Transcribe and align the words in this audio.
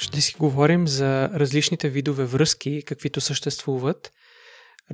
Ще 0.00 0.20
си 0.20 0.34
говорим 0.38 0.88
за 0.88 1.28
различните 1.28 1.88
видове 1.88 2.24
връзки, 2.24 2.82
каквито 2.86 3.20
съществуват, 3.20 4.12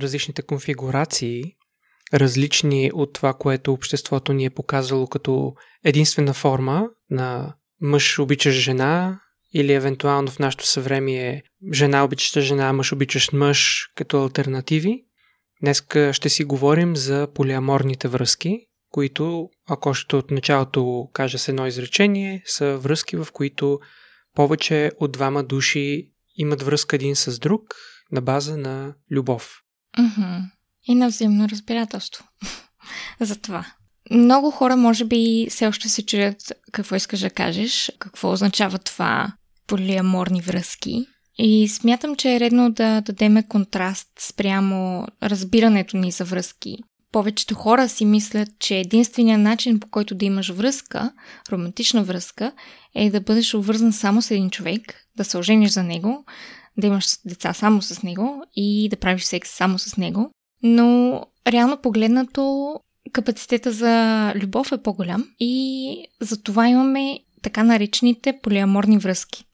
различните 0.01 0.41
конфигурации, 0.41 1.43
различни 2.13 2.91
от 2.93 3.13
това, 3.13 3.33
което 3.33 3.73
обществото 3.73 4.33
ни 4.33 4.45
е 4.45 4.49
показало 4.49 5.07
като 5.07 5.53
единствена 5.83 6.33
форма 6.33 6.89
на 7.09 7.55
мъж 7.81 8.19
обичаш 8.19 8.55
жена 8.55 9.19
или 9.53 9.73
евентуално 9.73 10.31
в 10.31 10.39
нашето 10.39 10.65
съвремие 10.65 11.43
жена 11.73 12.03
обичаща 12.03 12.41
жена, 12.41 12.73
мъж 12.73 12.91
обичащ 12.91 13.33
мъж 13.33 13.89
като 13.95 14.23
альтернативи. 14.23 15.03
Днес 15.61 15.83
ще 16.11 16.29
си 16.29 16.43
говорим 16.43 16.95
за 16.95 17.27
полиаморните 17.35 18.07
връзки, 18.07 18.59
които, 18.91 19.49
ако 19.69 19.93
ще 19.93 20.15
от 20.15 20.31
началото 20.31 21.09
кажа 21.13 21.37
с 21.37 21.47
едно 21.47 21.67
изречение, 21.67 22.41
са 22.45 22.77
връзки, 22.77 23.15
в 23.15 23.27
които 23.33 23.79
повече 24.37 24.91
от 24.99 25.11
двама 25.11 25.43
души 25.43 26.11
имат 26.35 26.61
връзка 26.63 26.95
един 26.95 27.15
с 27.15 27.39
друг 27.39 27.61
на 28.11 28.21
база 28.21 28.57
на 28.57 28.93
любов. 29.11 29.61
Mm-hmm. 29.97 30.41
И 30.87 30.95
на 30.95 31.07
взаимно 31.07 31.49
разбирателство. 31.49 32.25
За 33.19 33.35
това. 33.35 33.65
Много 34.11 34.51
хора, 34.51 34.77
може 34.77 35.05
би, 35.05 35.47
все 35.49 35.67
още 35.67 35.89
се 35.89 36.05
чуят 36.05 36.53
какво 36.71 36.95
искаш 36.95 37.19
да 37.19 37.29
кажеш, 37.29 37.91
какво 37.99 38.31
означава 38.31 38.79
това 38.79 39.33
полиаморни 39.67 40.41
връзки. 40.41 41.05
И 41.37 41.67
смятам, 41.67 42.15
че 42.15 42.35
е 42.35 42.39
редно 42.39 42.71
да 42.71 43.01
дадеме 43.01 43.47
контраст 43.47 44.07
спрямо 44.19 45.07
разбирането 45.23 45.97
ни 45.97 46.11
за 46.11 46.25
връзки. 46.25 46.77
Повечето 47.11 47.55
хора 47.55 47.89
си 47.89 48.05
мислят, 48.05 48.49
че 48.59 48.77
единственият 48.77 49.41
начин 49.41 49.79
по 49.79 49.87
който 49.87 50.15
да 50.15 50.25
имаш 50.25 50.49
връзка, 50.49 51.11
романтична 51.51 52.03
връзка, 52.03 52.51
е 52.95 53.09
да 53.09 53.21
бъдеш 53.21 53.53
обвързан 53.53 53.93
само 53.93 54.21
с 54.21 54.31
един 54.31 54.49
човек, 54.49 54.81
да 55.17 55.23
се 55.23 55.37
ожениш 55.37 55.69
за 55.71 55.83
него, 55.83 56.25
да 56.77 56.87
имаш 56.87 57.05
деца 57.25 57.53
само 57.53 57.81
с 57.81 58.03
него 58.03 58.43
и 58.55 58.89
да 58.89 58.97
правиш 58.97 59.23
секс 59.23 59.49
само 59.49 59.79
с 59.79 59.97
него. 59.97 60.31
Но 60.63 61.21
реално 61.47 61.81
погледнато 61.81 62.73
капацитета 63.13 63.71
за 63.71 64.33
любов 64.35 64.71
е 64.71 64.83
по-голям 64.83 65.29
и 65.39 66.05
за 66.21 66.43
това 66.43 66.67
имаме 66.67 67.19
така 67.41 67.63
наречените 67.63 68.39
полиаморни 68.41 68.97
връзки. 68.97 69.46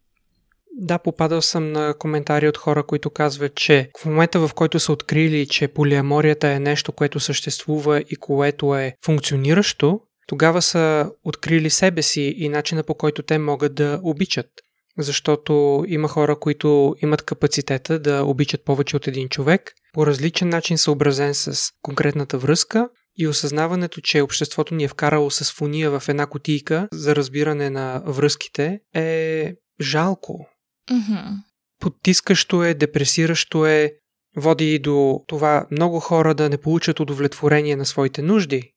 Да, 0.75 0.99
попадал 0.99 1.41
съм 1.41 1.71
на 1.71 1.93
коментари 1.99 2.47
от 2.47 2.57
хора, 2.57 2.83
които 2.83 3.09
казват, 3.09 3.55
че 3.55 3.89
в 3.99 4.05
момента 4.05 4.47
в 4.47 4.53
който 4.53 4.79
са 4.79 4.91
открили, 4.91 5.47
че 5.47 5.67
полиаморията 5.67 6.47
е 6.47 6.59
нещо, 6.59 6.91
което 6.91 7.19
съществува 7.19 7.99
и 8.09 8.15
което 8.15 8.75
е 8.75 8.95
функциониращо, 9.05 9.99
тогава 10.27 10.61
са 10.61 11.11
открили 11.23 11.69
себе 11.69 12.01
си 12.01 12.33
и 12.37 12.49
начина 12.49 12.83
по 12.83 12.95
който 12.95 13.23
те 13.23 13.37
могат 13.37 13.75
да 13.75 13.99
обичат. 14.03 14.47
Защото 14.97 15.83
има 15.87 16.07
хора, 16.07 16.39
които 16.39 16.95
имат 17.01 17.21
капацитета 17.21 17.99
да 17.99 18.23
обичат 18.23 18.65
повече 18.65 18.95
от 18.95 19.07
един 19.07 19.29
човек, 19.29 19.73
по 19.93 20.07
различен 20.07 20.49
начин 20.49 20.77
съобразен 20.77 21.33
с 21.33 21.71
конкретната 21.81 22.37
връзка 22.37 22.89
и 23.17 23.27
осъзнаването, 23.27 24.01
че 24.01 24.21
обществото 24.21 24.75
ни 24.75 24.83
е 24.83 24.87
вкарало 24.87 25.31
с 25.31 25.53
фуния 25.53 25.99
в 25.99 26.09
една 26.09 26.25
кутийка 26.27 26.87
за 26.91 27.15
разбиране 27.15 27.69
на 27.69 28.03
връзките 28.05 28.79
е 28.95 29.51
жалко. 29.81 30.47
Mm-hmm. 30.89 31.35
Потискащо 31.79 32.63
е, 32.63 32.73
депресиращо 32.73 33.65
е, 33.65 33.93
води 34.35 34.75
и 34.75 34.79
до 34.79 35.23
това 35.27 35.67
много 35.71 35.99
хора 35.99 36.35
да 36.35 36.49
не 36.49 36.57
получат 36.57 36.99
удовлетворение 36.99 37.75
на 37.75 37.85
своите 37.85 38.21
нужди. 38.21 38.73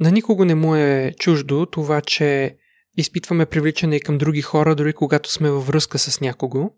На 0.00 0.10
никого 0.10 0.44
не 0.44 0.54
му 0.54 0.74
е 0.74 1.14
чуждо 1.18 1.66
това, 1.66 2.00
че 2.00 2.56
изпитваме 2.96 3.46
привличане 3.46 3.96
и 3.96 4.00
към 4.00 4.18
други 4.18 4.42
хора, 4.42 4.74
дори 4.74 4.92
когато 4.92 5.32
сме 5.32 5.50
във 5.50 5.66
връзка 5.66 5.98
с 5.98 6.20
някого. 6.20 6.70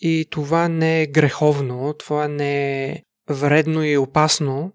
И 0.00 0.26
това 0.30 0.68
не 0.68 1.02
е 1.02 1.06
греховно, 1.06 1.94
това 1.98 2.28
не 2.28 2.84
е 2.84 3.02
вредно 3.30 3.84
и 3.84 3.96
опасно, 3.96 4.72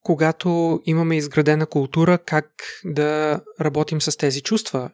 когато 0.00 0.80
имаме 0.84 1.16
изградена 1.16 1.66
култура 1.66 2.18
как 2.18 2.50
да 2.84 3.40
работим 3.60 4.00
с 4.00 4.16
тези 4.16 4.42
чувства. 4.42 4.90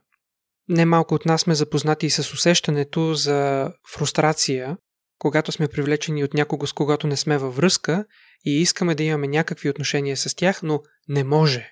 Немалко 0.71 1.15
от 1.15 1.27
нас 1.27 1.41
сме 1.41 1.55
запознати 1.55 2.07
и 2.07 2.11
с 2.11 2.33
усещането 2.33 3.15
за 3.15 3.71
фрустрация, 3.95 4.77
когато 5.19 5.53
сме 5.53 5.69
привлечени 5.69 6.25
от 6.25 6.35
някого, 6.35 6.67
с 6.67 6.73
когото 6.73 7.07
не 7.07 7.17
сме 7.17 7.39
във 7.39 7.57
връзка 7.57 8.05
и 8.47 8.61
искаме 8.61 8.95
да 8.95 9.03
имаме 9.03 9.29
някакви 9.29 9.71
отношения 9.71 10.17
с 10.17 10.37
тях, 10.37 10.63
но 10.63 10.81
не 11.09 11.25
може. 11.25 11.71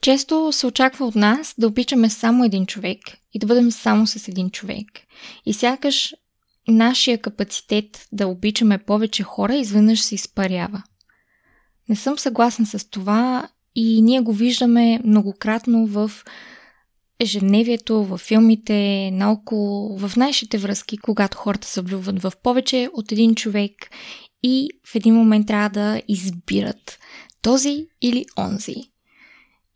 Често 0.00 0.52
се 0.52 0.66
очаква 0.66 1.06
от 1.06 1.14
нас 1.14 1.54
да 1.58 1.66
обичаме 1.66 2.10
само 2.10 2.44
един 2.44 2.66
човек 2.66 2.98
и 3.32 3.38
да 3.38 3.46
бъдем 3.46 3.70
само 3.70 4.06
с 4.06 4.28
един 4.28 4.50
човек. 4.50 4.86
И 5.46 5.54
сякаш 5.54 6.14
нашия 6.68 7.20
капацитет 7.20 8.06
да 8.12 8.26
обичаме 8.26 8.78
повече 8.78 9.22
хора 9.22 9.54
изведнъж 9.56 10.02
се 10.02 10.14
изпарява. 10.14 10.82
Не 11.88 11.96
съм 11.96 12.18
съгласен 12.18 12.66
с 12.66 12.90
това 12.90 13.48
и 13.74 14.02
ние 14.02 14.20
го 14.20 14.32
виждаме 14.32 15.00
многократно 15.04 15.86
в 15.86 16.10
ежедневието, 17.20 18.04
в 18.04 18.18
филмите, 18.18 19.10
наоколо, 19.12 19.98
в 19.98 20.16
нашите 20.16 20.58
връзки, 20.58 20.98
когато 20.98 21.38
хората 21.38 21.68
се 21.68 21.80
влюбват 21.80 22.22
в 22.22 22.32
повече 22.42 22.88
от 22.92 23.12
един 23.12 23.34
човек 23.34 23.72
и 24.42 24.68
в 24.86 24.94
един 24.94 25.14
момент 25.14 25.46
трябва 25.46 25.68
да 25.68 26.02
избират 26.08 26.98
този 27.42 27.86
или 28.02 28.24
онзи. 28.38 28.76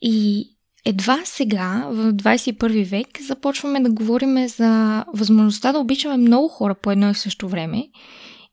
И 0.01 0.49
едва 0.85 1.23
сега, 1.25 1.87
в 1.91 2.13
21 2.13 2.85
век, 2.85 3.09
започваме 3.23 3.81
да 3.81 3.93
говорим 3.93 4.49
за 4.49 5.05
възможността 5.15 5.73
да 5.73 5.79
обичаме 5.79 6.17
много 6.17 6.49
хора 6.49 6.75
по 6.75 6.91
едно 6.91 7.11
и 7.11 7.15
също 7.15 7.49
време 7.49 7.89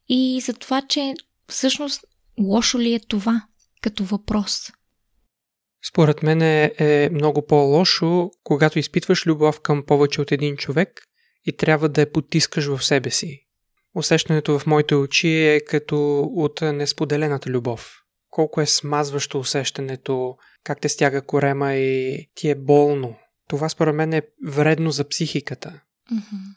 и 0.10 0.42
за 0.42 0.54
това, 0.54 0.82
че 0.82 1.14
всъщност 1.48 2.06
лошо 2.40 2.80
ли 2.80 2.94
е 2.94 3.00
това 3.00 3.46
като 3.82 4.04
въпрос. 4.04 4.72
Според 5.90 6.24
мен 6.24 6.42
е, 6.42 6.74
е 6.78 7.10
много 7.10 7.46
по-лошо, 7.46 8.32
когато 8.44 8.80
изпитваш 8.80 9.26
любов 9.26 9.62
към 9.62 9.86
повече 9.86 10.22
от 10.22 10.32
един 10.32 10.58
човек 10.58 11.02
и 11.46 11.58
трябва 11.58 11.90
да 11.90 12.02
я 12.02 12.12
потискаш 12.12 12.66
в 12.66 12.84
себе 12.84 13.12
си. 13.12 13.40
Усещането 13.96 14.60
в 14.60 14.68
моите 14.68 14.96
очи 14.96 15.30
е 15.30 15.60
като 15.60 16.20
от 16.36 16.62
несподелената 16.62 17.50
любов. 17.50 18.00
Колко 18.30 18.62
е 18.62 18.66
смазващо 18.66 19.40
усещането, 19.40 20.38
как 20.64 20.82
те 20.82 20.90
стяга 20.90 21.22
корема 21.22 21.74
и 21.74 22.28
ти 22.36 22.50
е 22.50 22.56
болно. 22.56 23.16
Това 23.48 23.70
според 23.70 23.96
мен 23.96 24.14
е 24.14 24.22
вредно 24.48 24.92
за 24.92 25.10
психиката. 25.10 25.82
Mm-hmm. 26.14 26.56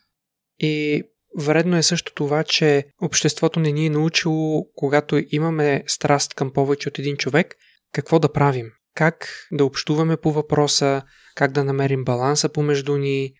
И 0.58 1.02
вредно 1.38 1.76
е 1.76 1.82
също 1.82 2.14
това, 2.14 2.44
че 2.44 2.86
обществото 3.02 3.60
не 3.60 3.72
ни 3.72 3.86
е 3.86 3.90
научило, 3.90 4.66
когато 4.74 5.22
имаме 5.30 5.84
страст 5.86 6.34
към 6.34 6.52
повече 6.52 6.88
от 6.88 6.98
един 6.98 7.16
човек, 7.16 7.54
какво 7.92 8.18
да 8.18 8.32
правим. 8.32 8.72
Как 8.96 9.28
да 9.52 9.64
общуваме 9.64 10.16
по 10.16 10.32
въпроса, 10.32 11.02
как 11.34 11.52
да 11.52 11.64
намерим 11.64 12.04
баланса 12.04 12.48
помежду 12.48 12.96
ни, 12.96 13.32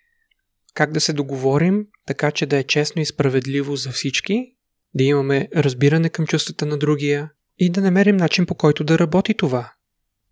как 0.74 0.92
да 0.92 1.00
се 1.00 1.12
договорим, 1.12 1.86
така 2.06 2.30
че 2.30 2.46
да 2.46 2.56
е 2.56 2.64
честно 2.64 3.02
и 3.02 3.06
справедливо 3.06 3.76
за 3.76 3.90
всички, 3.90 4.54
да 4.94 5.04
имаме 5.04 5.48
разбиране 5.56 6.08
към 6.08 6.26
чувствата 6.26 6.66
на 6.66 6.78
другия 6.78 7.30
и 7.58 7.70
да 7.70 7.80
намерим 7.80 8.16
начин 8.16 8.46
по 8.46 8.54
който 8.54 8.84
да 8.84 8.98
работи 8.98 9.34
това. 9.34 9.72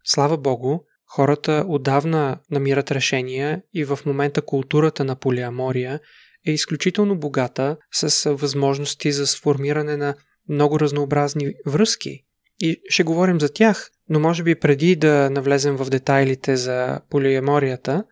Слава 0.04 0.36
Богу, 0.36 0.78
хората 1.06 1.64
отдавна 1.68 2.38
намират 2.50 2.90
решения 2.90 3.62
и 3.74 3.84
в 3.84 3.98
момента 4.06 4.42
културата 4.42 5.04
на 5.04 5.16
полиамория 5.16 6.00
е 6.46 6.52
изключително 6.52 7.18
богата 7.18 7.76
с 7.92 8.30
възможности 8.34 9.12
за 9.12 9.26
сформиране 9.26 9.96
на 9.96 10.14
много 10.48 10.80
разнообразни 10.80 11.54
връзки. 11.66 12.24
И 12.60 12.80
ще 12.88 13.02
говорим 13.02 13.40
за 13.40 13.52
тях, 13.52 13.90
но 14.08 14.20
може 14.20 14.42
би 14.42 14.54
преди 14.54 14.96
да 14.96 15.30
навлезем 15.30 15.76
в 15.76 15.90
детайлите 15.90 16.56
за 16.56 17.00
полиаморията, 17.10 18.04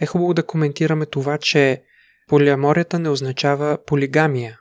е 0.00 0.06
хубаво 0.06 0.34
да 0.34 0.46
коментираме 0.46 1.06
това, 1.06 1.38
че 1.38 1.82
полиаморията 2.28 2.98
не 2.98 3.08
означава 3.08 3.78
полигамия. 3.86 4.58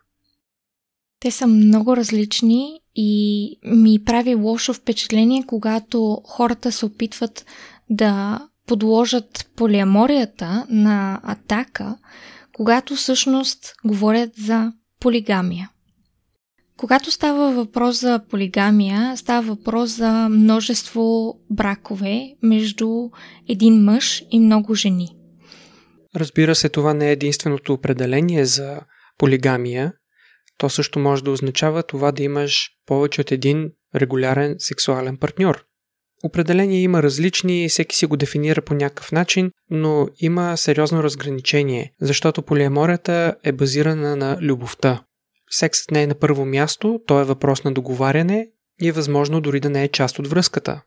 Те 1.19 1.31
са 1.31 1.47
много 1.47 1.97
различни 1.97 2.79
и 2.95 3.59
ми 3.63 4.03
прави 4.05 4.35
лошо 4.35 4.73
впечатление, 4.73 5.43
когато 5.47 6.21
хората 6.25 6.71
се 6.71 6.85
опитват 6.85 7.45
да 7.89 8.39
подложат 8.67 9.49
полиаморията 9.55 10.65
на 10.69 11.21
атака, 11.23 11.97
когато 12.53 12.95
всъщност 12.95 13.73
говорят 13.85 14.29
за 14.35 14.73
полигамия. 14.99 15.69
Когато 16.77 17.11
става 17.11 17.51
въпрос 17.51 18.01
за 18.01 18.21
полигамия, 18.29 19.17
става 19.17 19.47
въпрос 19.47 19.89
за 19.89 20.29
множество 20.29 21.35
бракове 21.49 22.35
между 22.43 23.09
един 23.49 23.83
мъж 23.83 24.23
и 24.31 24.39
много 24.39 24.75
жени. 24.75 25.07
Разбира 26.15 26.55
се, 26.55 26.69
това 26.69 26.93
не 26.93 27.09
е 27.09 27.11
единственото 27.11 27.73
определение 27.73 28.45
за 28.45 28.81
полигамия. 29.17 29.93
То 30.57 30.69
също 30.69 30.99
може 30.99 31.23
да 31.23 31.31
означава 31.31 31.83
това 31.83 32.11
да 32.11 32.23
имаш 32.23 32.69
повече 32.85 33.21
от 33.21 33.31
един 33.31 33.71
регулярен 33.95 34.55
сексуален 34.59 35.17
партньор. 35.17 35.65
Определение 36.23 36.81
има 36.81 37.03
различни, 37.03 37.69
всеки 37.69 37.95
си 37.95 38.05
го 38.05 38.17
дефинира 38.17 38.61
по 38.61 38.73
някакъв 38.73 39.11
начин, 39.11 39.51
но 39.69 40.07
има 40.19 40.57
сериозно 40.57 41.03
разграничение, 41.03 41.93
защото 42.01 42.41
полиаморията 42.41 43.35
е 43.43 43.51
базирана 43.51 44.15
на 44.15 44.37
любовта. 44.41 45.03
Сексът 45.49 45.91
не 45.91 46.03
е 46.03 46.07
на 46.07 46.15
първо 46.15 46.45
място, 46.45 46.99
то 47.07 47.19
е 47.19 47.23
въпрос 47.23 47.63
на 47.63 47.73
договаряне 47.73 48.47
и 48.81 48.87
е 48.87 48.91
възможно 48.91 49.41
дори 49.41 49.59
да 49.59 49.69
не 49.69 49.83
е 49.83 49.87
част 49.87 50.19
от 50.19 50.27
връзката. 50.27 50.81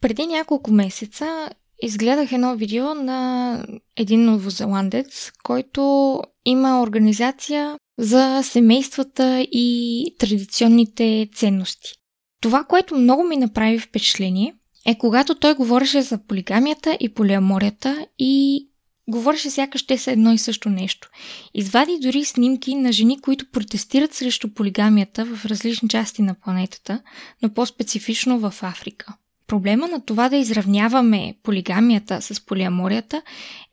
Преди 0.00 0.26
няколко 0.26 0.70
месеца 0.70 1.48
изгледах 1.82 2.32
едно 2.32 2.56
видео 2.56 2.94
на 2.94 3.64
един 3.96 4.24
новозеландец, 4.24 5.32
който 5.42 6.22
има 6.44 6.82
организация 6.82 7.76
за 7.98 8.42
семействата 8.42 9.46
и 9.52 10.04
традиционните 10.18 11.28
ценности. 11.34 11.94
Това, 12.40 12.64
което 12.64 12.96
много 12.96 13.22
ми 13.22 13.36
направи 13.36 13.78
впечатление, 13.78 14.54
е 14.86 14.98
когато 14.98 15.34
той 15.34 15.54
говореше 15.54 16.02
за 16.02 16.18
полигамията 16.18 16.96
и 17.00 17.14
полиаморията 17.14 18.06
и 18.18 18.67
говореше 19.08 19.50
сякаш 19.50 19.86
те 19.86 19.98
са 19.98 20.10
едно 20.12 20.32
и 20.32 20.38
също 20.38 20.68
нещо. 20.70 21.08
Извади 21.54 21.98
дори 22.02 22.24
снимки 22.24 22.74
на 22.74 22.92
жени, 22.92 23.20
които 23.20 23.50
протестират 23.50 24.14
срещу 24.14 24.54
полигамията 24.54 25.24
в 25.24 25.46
различни 25.46 25.88
части 25.88 26.22
на 26.22 26.34
планетата, 26.34 27.02
но 27.42 27.54
по-специфично 27.54 28.38
в 28.38 28.54
Африка. 28.62 29.14
Проблема 29.46 29.88
на 29.88 30.04
това 30.04 30.28
да 30.28 30.36
изравняваме 30.36 31.34
полигамията 31.42 32.22
с 32.22 32.46
полиаморията 32.46 33.22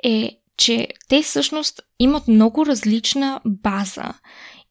е, 0.04 0.32
че 0.58 0.88
те 1.10 1.22
всъщност 1.22 1.82
имат 2.00 2.28
много 2.28 2.66
различна 2.66 3.42
база 3.46 4.14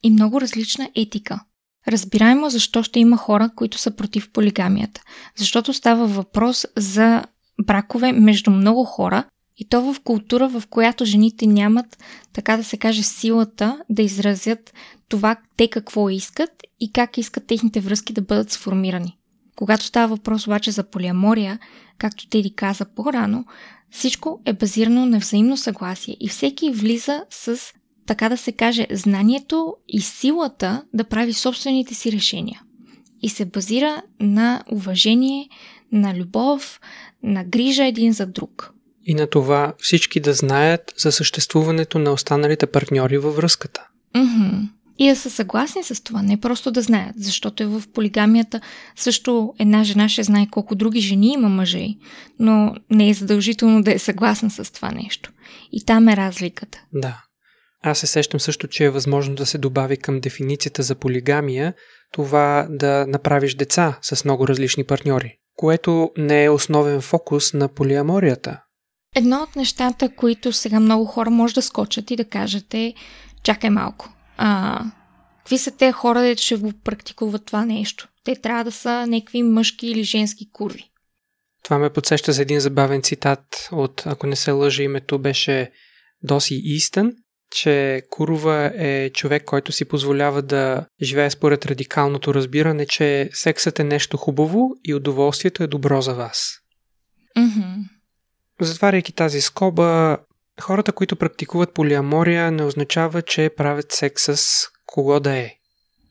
и 0.02 0.11
много 0.11 0.40
различна 0.40 0.90
етика. 0.94 1.40
Разбираемо 1.88 2.50
защо 2.50 2.82
ще 2.82 3.00
има 3.00 3.16
хора, 3.16 3.50
които 3.56 3.78
са 3.78 3.96
против 3.96 4.32
полигамията. 4.32 5.02
Защото 5.37 5.75
става 5.75 6.06
въпрос 6.06 6.66
за 6.76 7.25
бракове 7.66 8.12
между 8.12 8.50
много 8.50 8.84
хора 8.84 9.25
и 9.56 9.68
то 9.68 9.92
в 9.92 10.00
култура, 10.00 10.48
в 10.48 10.62
която 10.70 11.04
жените 11.04 11.46
нямат, 11.46 11.98
така 12.32 12.56
да 12.56 12.64
се 12.64 12.76
каже, 12.76 13.02
силата 13.02 13.78
да 13.90 14.02
изразят 14.02 14.74
това 15.08 15.36
те 15.56 15.68
какво 15.68 16.10
искат 16.10 16.50
и 16.80 16.92
как 16.92 17.18
искат 17.18 17.46
техните 17.46 17.80
връзки 17.80 18.12
да 18.12 18.22
бъдат 18.22 18.50
сформирани. 18.50 19.18
Когато 19.56 19.84
става 19.84 20.08
въпрос 20.16 20.46
обаче 20.46 20.70
за 20.70 20.84
полиамория, 20.84 21.58
както 21.98 22.28
Теди 22.28 22.54
каза 22.54 22.84
по-рано, 22.84 23.44
всичко 23.90 24.40
е 24.44 24.52
базирано 24.52 25.06
на 25.06 25.18
взаимно 25.18 25.56
съгласие 25.56 26.16
и 26.20 26.28
всеки 26.28 26.70
влиза 26.70 27.24
с, 27.30 27.58
така 28.06 28.28
да 28.28 28.36
се 28.36 28.52
каже, 28.52 28.86
знанието 28.92 29.76
и 29.88 30.00
силата 30.00 30.84
да 30.94 31.04
прави 31.04 31.32
собствените 31.32 31.94
си 31.94 32.12
решения. 32.12 32.62
И 33.22 33.28
се 33.28 33.44
базира 33.44 34.02
на 34.20 34.64
уважение, 34.72 35.48
на 35.92 36.14
любов, 36.14 36.80
на 37.22 37.44
грижа 37.44 37.84
един 37.84 38.12
за 38.12 38.26
друг. 38.26 38.74
И 39.04 39.14
на 39.14 39.26
това 39.26 39.74
всички 39.78 40.20
да 40.20 40.32
знаят 40.32 40.94
за 40.96 41.12
съществуването 41.12 41.98
на 41.98 42.12
останалите 42.12 42.66
партньори 42.66 43.18
във 43.18 43.36
връзката. 43.36 43.86
Mm-hmm 44.16 44.68
и 44.98 45.08
да 45.08 45.16
са 45.16 45.30
съгласни 45.30 45.82
с 45.82 46.04
това, 46.04 46.22
не 46.22 46.40
просто 46.40 46.70
да 46.70 46.82
знаят, 46.82 47.14
защото 47.18 47.62
е 47.62 47.66
в 47.66 47.82
полигамията 47.94 48.60
също 48.96 49.54
една 49.58 49.84
жена 49.84 50.08
ще 50.08 50.22
знае 50.22 50.46
колко 50.50 50.74
други 50.74 51.00
жени 51.00 51.32
има 51.32 51.48
мъже, 51.48 51.86
но 52.38 52.74
не 52.90 53.10
е 53.10 53.14
задължително 53.14 53.82
да 53.82 53.94
е 53.94 53.98
съгласна 53.98 54.50
с 54.50 54.72
това 54.72 54.90
нещо. 54.90 55.32
И 55.72 55.84
там 55.84 56.08
е 56.08 56.16
разликата. 56.16 56.82
Да. 56.92 57.22
Аз 57.82 57.98
се 57.98 58.06
сещам 58.06 58.40
също, 58.40 58.68
че 58.68 58.84
е 58.84 58.90
възможно 58.90 59.34
да 59.34 59.46
се 59.46 59.58
добави 59.58 59.96
към 59.96 60.20
дефиницията 60.20 60.82
за 60.82 60.94
полигамия 60.94 61.74
това 62.12 62.66
да 62.70 63.06
направиш 63.08 63.54
деца 63.54 63.98
с 64.02 64.24
много 64.24 64.48
различни 64.48 64.84
партньори, 64.84 65.36
което 65.56 66.10
не 66.16 66.44
е 66.44 66.50
основен 66.50 67.00
фокус 67.00 67.54
на 67.54 67.68
полиаморията. 67.68 68.60
Едно 69.14 69.43
от 69.43 69.56
нещата, 69.56 70.08
които 70.16 70.52
сега 70.52 70.81
много 70.81 71.05
хора 71.05 71.31
може 71.31 71.55
да 71.55 71.62
скочат 71.62 72.11
и 72.11 72.16
да 72.16 72.25
кажете, 72.25 72.94
чакай 73.43 73.70
малко, 73.70 74.12
а, 74.37 74.81
какви 75.38 75.58
са 75.58 75.70
те 75.70 75.93
хора, 75.93 76.20
де 76.22 76.37
ще 76.37 76.56
го 76.56 76.72
практикуват 76.84 77.44
това 77.46 77.64
нещо? 77.64 78.08
Те 78.25 78.37
трябва 78.37 78.64
да 78.64 78.72
са 78.72 79.06
някакви 79.06 79.43
мъжки 79.43 79.87
или 79.87 80.05
женски 80.05 80.52
курви. 80.52 80.90
Това 81.64 81.78
ме 81.78 81.90
подсеща 81.90 82.32
за 82.32 82.43
един 82.43 82.61
забавен 82.61 83.02
цитат 83.02 83.69
от, 83.72 84.02
ако 84.06 84.26
не 84.26 84.37
се 84.37 84.50
лъжа, 84.50 84.82
името 84.82 85.19
беше 85.19 85.70
Доси 86.22 86.61
Истън, 86.64 87.12
че 87.50 88.02
Курова 88.11 88.72
е 88.75 89.11
човек, 89.11 89.44
който 89.44 89.72
си 89.72 89.84
позволява 89.84 90.43
да 90.43 90.87
живее 91.02 91.31
според 91.31 91.66
радикалното 91.66 92.34
разбиране, 92.34 92.87
че 92.87 93.31
сексът 93.32 93.78
е 93.78 93.84
нещо 93.84 94.16
хубаво 94.16 94.70
и 94.84 94.94
удоволствието 94.94 95.62
е 95.62 95.66
добро 95.66 96.00
за 96.00 96.14
вас. 96.14 96.50
Mm-hmm. 97.38 97.94
Затваряйки 98.60 99.12
тази 99.12 99.40
скоба, 99.40 100.18
Хората, 100.60 100.92
които 100.92 101.16
практикуват 101.16 101.74
полиамория, 101.74 102.50
не 102.50 102.64
означава, 102.64 103.22
че 103.22 103.50
правят 103.56 103.92
секс 103.92 104.22
с 104.22 104.68
кого 104.86 105.20
да 105.20 105.36
е. 105.36 105.54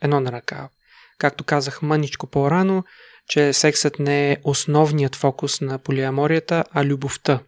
Едно 0.02 0.20
на 0.20 0.32
ръка. 0.32 0.70
Както 1.18 1.44
казах 1.44 1.82
мъничко 1.82 2.28
по-рано, 2.28 2.84
че 3.28 3.54
сексът 3.54 4.00
не 4.00 4.32
е 4.32 4.38
основният 4.44 5.16
фокус 5.16 5.62
на 5.62 5.80
полиаморията, 5.80 6.64
а 6.72 6.86
любовта. 6.86 7.40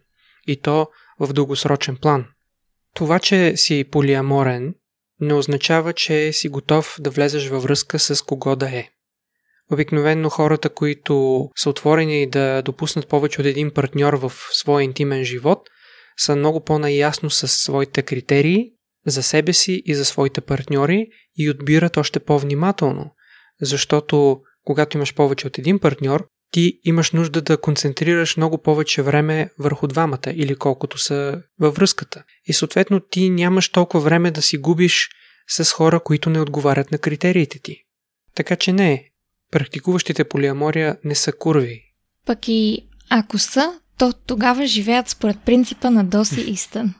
И 0.46 0.60
то 0.60 0.88
в 1.20 1.32
дългосрочен 1.32 1.96
план. 1.96 2.26
Това, 2.94 3.18
че 3.18 3.56
си 3.56 3.84
полиаморен, 3.90 4.74
не 5.20 5.34
означава, 5.34 5.92
че 5.92 6.32
си 6.32 6.48
готов 6.48 6.96
да 7.00 7.10
влезеш 7.10 7.48
във 7.48 7.62
връзка 7.62 7.98
с 7.98 8.22
кого 8.22 8.56
да 8.56 8.68
е. 8.68 8.88
Обикновенно 9.72 10.30
хората, 10.30 10.68
които 10.68 11.48
са 11.56 11.70
отворени 11.70 12.30
да 12.30 12.62
допуснат 12.62 13.08
повече 13.08 13.40
от 13.40 13.46
един 13.46 13.70
партньор 13.70 14.14
в 14.14 14.32
своя 14.52 14.84
интимен 14.84 15.24
живот, 15.24 15.58
са 16.16 16.36
много 16.36 16.64
по-наясно 16.64 17.30
с 17.30 17.48
своите 17.48 18.02
критерии 18.02 18.72
за 19.06 19.22
себе 19.22 19.52
си 19.52 19.82
и 19.86 19.94
за 19.94 20.04
своите 20.04 20.40
партньори 20.40 21.06
и 21.36 21.50
отбират 21.50 21.96
още 21.96 22.20
по-внимателно. 22.20 23.10
Защото 23.62 24.40
когато 24.64 24.96
имаш 24.96 25.14
повече 25.14 25.46
от 25.46 25.58
един 25.58 25.78
партньор, 25.78 26.26
ти 26.50 26.80
имаш 26.84 27.12
нужда 27.12 27.42
да 27.42 27.60
концентрираш 27.60 28.36
много 28.36 28.62
повече 28.62 29.02
време 29.02 29.50
върху 29.58 29.86
двамата 29.86 30.30
или 30.32 30.56
колкото 30.56 30.98
са 30.98 31.42
във 31.60 31.74
връзката. 31.74 32.24
И 32.44 32.52
съответно 32.52 33.00
ти 33.00 33.30
нямаш 33.30 33.68
толкова 33.68 34.04
време 34.04 34.30
да 34.30 34.42
си 34.42 34.58
губиш 34.58 35.08
с 35.48 35.72
хора, 35.72 36.00
които 36.00 36.30
не 36.30 36.40
отговарят 36.40 36.92
на 36.92 36.98
критериите 36.98 37.58
ти. 37.58 37.76
Така 38.34 38.56
че 38.56 38.72
не, 38.72 39.10
практикуващите 39.56 40.24
полиамория 40.24 40.96
не 41.04 41.14
са 41.14 41.32
курви. 41.32 41.82
Пък 42.26 42.48
и 42.48 42.86
ако 43.10 43.38
са, 43.38 43.72
то 43.98 44.12
тогава 44.26 44.66
живеят 44.66 45.08
според 45.08 45.40
принципа 45.40 45.90
на 45.90 46.04
Доси 46.04 46.40
Истън. 46.40 46.94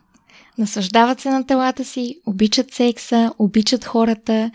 Насъждават 0.58 1.20
се 1.20 1.30
на 1.30 1.46
телата 1.46 1.84
си, 1.84 2.20
обичат 2.26 2.70
секса, 2.72 3.32
обичат 3.38 3.84
хората 3.84 4.50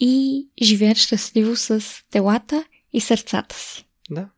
и 0.00 0.46
живеят 0.62 0.98
щастливо 0.98 1.56
с 1.56 1.84
телата 2.10 2.64
и 2.92 3.00
сърцата 3.00 3.56
си. 3.56 3.84
Да. 4.10 4.28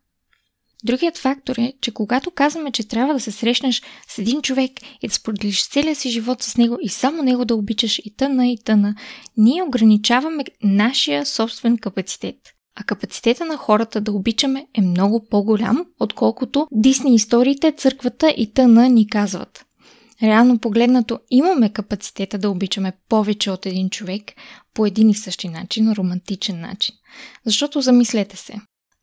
Другият 0.83 1.17
фактор 1.17 1.55
е, 1.55 1.73
че 1.81 1.91
когато 1.91 2.31
казваме, 2.31 2.71
че 2.71 2.87
трябва 2.87 3.13
да 3.13 3.19
се 3.19 3.31
срещнеш 3.31 3.81
с 4.07 4.17
един 4.17 4.41
човек 4.41 4.71
и 5.01 5.07
да 5.07 5.13
споделиш 5.13 5.67
целия 5.67 5.95
си 5.95 6.09
живот 6.09 6.43
с 6.43 6.57
него 6.57 6.77
и 6.81 6.89
само 6.89 7.23
него 7.23 7.45
да 7.45 7.55
обичаш 7.55 7.99
и 7.99 8.15
тъна 8.15 8.47
и 8.47 8.57
тъна, 8.63 8.95
ние 9.37 9.63
ограничаваме 9.63 10.43
нашия 10.63 11.25
собствен 11.25 11.77
капацитет 11.77 12.37
а 12.79 12.83
капацитета 12.83 13.45
на 13.45 13.57
хората 13.57 14.01
да 14.01 14.11
обичаме 14.11 14.67
е 14.73 14.81
много 14.81 15.25
по-голям, 15.29 15.85
отколкото 15.99 16.67
Дисни 16.71 17.15
историите, 17.15 17.71
църквата 17.71 18.33
и 18.37 18.53
тъна 18.53 18.89
ни 18.89 19.09
казват. 19.09 19.65
Реално 20.23 20.59
погледнато 20.59 21.19
имаме 21.29 21.73
капацитета 21.73 22.37
да 22.37 22.49
обичаме 22.49 22.93
повече 23.09 23.51
от 23.51 23.65
един 23.65 23.89
човек 23.89 24.23
по 24.73 24.85
един 24.85 25.09
и 25.09 25.15
същи 25.15 25.49
начин, 25.49 25.93
романтичен 25.93 26.59
начин. 26.59 26.95
Защото 27.45 27.81
замислете 27.81 28.37
се, 28.37 28.53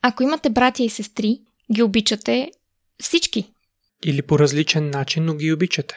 ако 0.02 0.22
имате 0.22 0.50
братя 0.50 0.82
и 0.82 0.88
сестри, 0.88 1.40
ги 1.72 1.82
обичате 1.82 2.50
всички. 3.00 3.52
Или 4.04 4.22
по 4.22 4.38
различен 4.38 4.90
начин, 4.90 5.24
но 5.24 5.34
ги 5.34 5.52
обичате. 5.52 5.94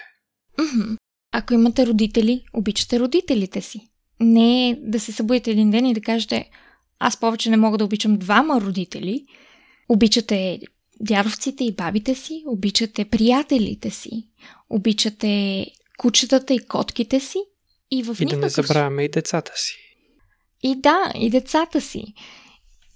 Ако 1.31 1.53
имате 1.53 1.87
родители, 1.87 2.43
обичате 2.53 2.99
родителите 2.99 3.61
си. 3.61 3.87
Не 4.19 4.69
е 4.69 4.75
да 4.81 4.99
се 4.99 5.11
събудите 5.11 5.51
един 5.51 5.71
ден 5.71 5.85
и 5.85 5.93
да 5.93 6.01
кажете– 6.01 6.49
аз 6.99 7.19
повече 7.19 7.49
не 7.49 7.57
мога 7.57 7.77
да 7.77 7.85
обичам 7.85 8.17
двама 8.17 8.61
родители. 8.61 9.25
Обичате 9.89 10.59
дядовците 10.99 11.63
и 11.63 11.75
бабите 11.75 12.15
си, 12.15 12.43
обичате 12.47 13.05
приятелите 13.05 13.89
си, 13.89 14.27
обичате 14.69 15.65
кучетата 15.97 16.53
и 16.53 16.59
котките 16.59 17.19
си 17.19 17.37
и 17.91 18.03
в 18.03 18.17
И 18.19 18.25
да 18.25 18.37
не 18.37 18.49
забравяме 18.49 19.03
и 19.03 19.09
децата 19.09 19.51
си. 19.55 19.75
И 20.63 20.75
да, 20.75 21.11
и 21.15 21.29
децата 21.29 21.81
си. 21.81 22.13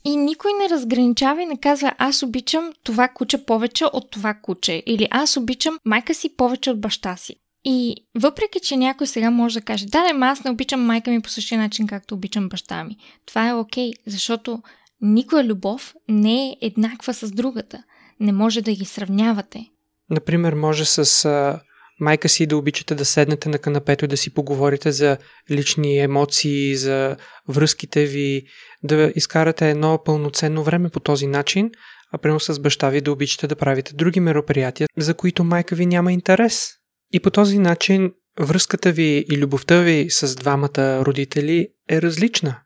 И 0.05 0.15
никой 0.15 0.51
не 0.53 0.70
разграничава 0.70 1.41
и 1.41 1.46
не 1.46 1.60
казва 1.60 1.93
аз 1.98 2.24
обичам 2.24 2.74
това 2.84 3.08
куче 3.08 3.46
повече 3.46 3.86
от 3.86 4.12
това 4.12 4.34
куче. 4.34 4.84
Или 4.86 5.08
аз 5.12 5.38
обичам 5.38 5.79
майка 5.86 6.13
си 6.13 6.36
повече 6.36 6.72
от 6.72 6.81
баща 6.81 7.17
си. 7.17 7.36
И 7.65 7.96
въпреки, 8.15 8.60
че 8.60 8.77
някой 8.77 9.08
сега 9.08 9.32
може 9.32 9.60
да 9.60 9.65
каже, 9.65 9.86
да, 9.86 10.13
не, 10.13 10.25
аз 10.25 10.44
не 10.44 10.51
обичам 10.51 10.82
майка 10.82 11.12
ми 11.12 11.22
по 11.22 11.30
същия 11.30 11.58
начин, 11.60 11.88
както 11.88 12.15
обичам 12.15 12.50
баща 12.50 12.84
ми. 12.84 12.98
Това 13.25 13.50
е 13.50 13.53
окей, 13.53 13.91
okay, 13.91 13.94
защото 14.08 14.62
никоя 15.01 15.44
любов 15.44 15.94
не 16.10 16.48
е 16.48 16.58
еднаква 16.62 17.13
с 17.13 17.32
другата. 17.32 17.84
Не 18.20 18.32
може 18.32 18.62
да 18.62 18.72
ги 18.72 18.86
сравнявате. 18.86 19.65
Например, 20.10 20.53
може 20.53 20.86
с 20.86 21.25
а, 21.25 21.62
майка 22.00 22.30
си 22.30 22.46
да 22.46 22.58
обичате 22.58 22.96
да 22.96 23.06
седнете 23.06 23.50
на 23.50 23.58
канапето 23.58 24.06
и 24.06 24.08
да 24.08 24.18
си 24.18 24.34
поговорите 24.34 24.91
за 24.91 25.18
лични 25.51 26.00
емоции, 26.00 26.75
за 26.75 27.18
връзките 27.48 28.06
ви, 28.06 28.44
да 28.84 29.12
изкарате 29.15 29.70
едно 29.70 30.00
пълноценно 30.06 30.63
време 30.63 30.89
по 30.89 31.00
този 31.00 31.27
начин, 31.27 31.72
а 32.12 32.18
прямо 32.18 32.39
с 32.39 32.60
баща 32.60 32.89
ви 32.89 33.01
да 33.01 33.12
обичате 33.12 33.48
да 33.48 33.56
правите 33.56 33.94
други 33.94 34.20
мероприятия, 34.20 34.88
за 34.98 35.13
които 35.13 35.44
майка 35.44 35.75
ви 35.75 35.86
няма 35.86 36.13
интерес. 36.13 36.81
И 37.13 37.20
по 37.20 37.30
този 37.30 37.60
начин 37.60 38.13
връзката 38.39 38.91
ви 38.91 39.25
и 39.32 39.38
любовта 39.38 39.82
ви 39.82 40.08
с 40.10 40.36
двамата 40.36 41.06
родители 41.06 41.68
е 41.89 42.01
различна. 42.01 42.60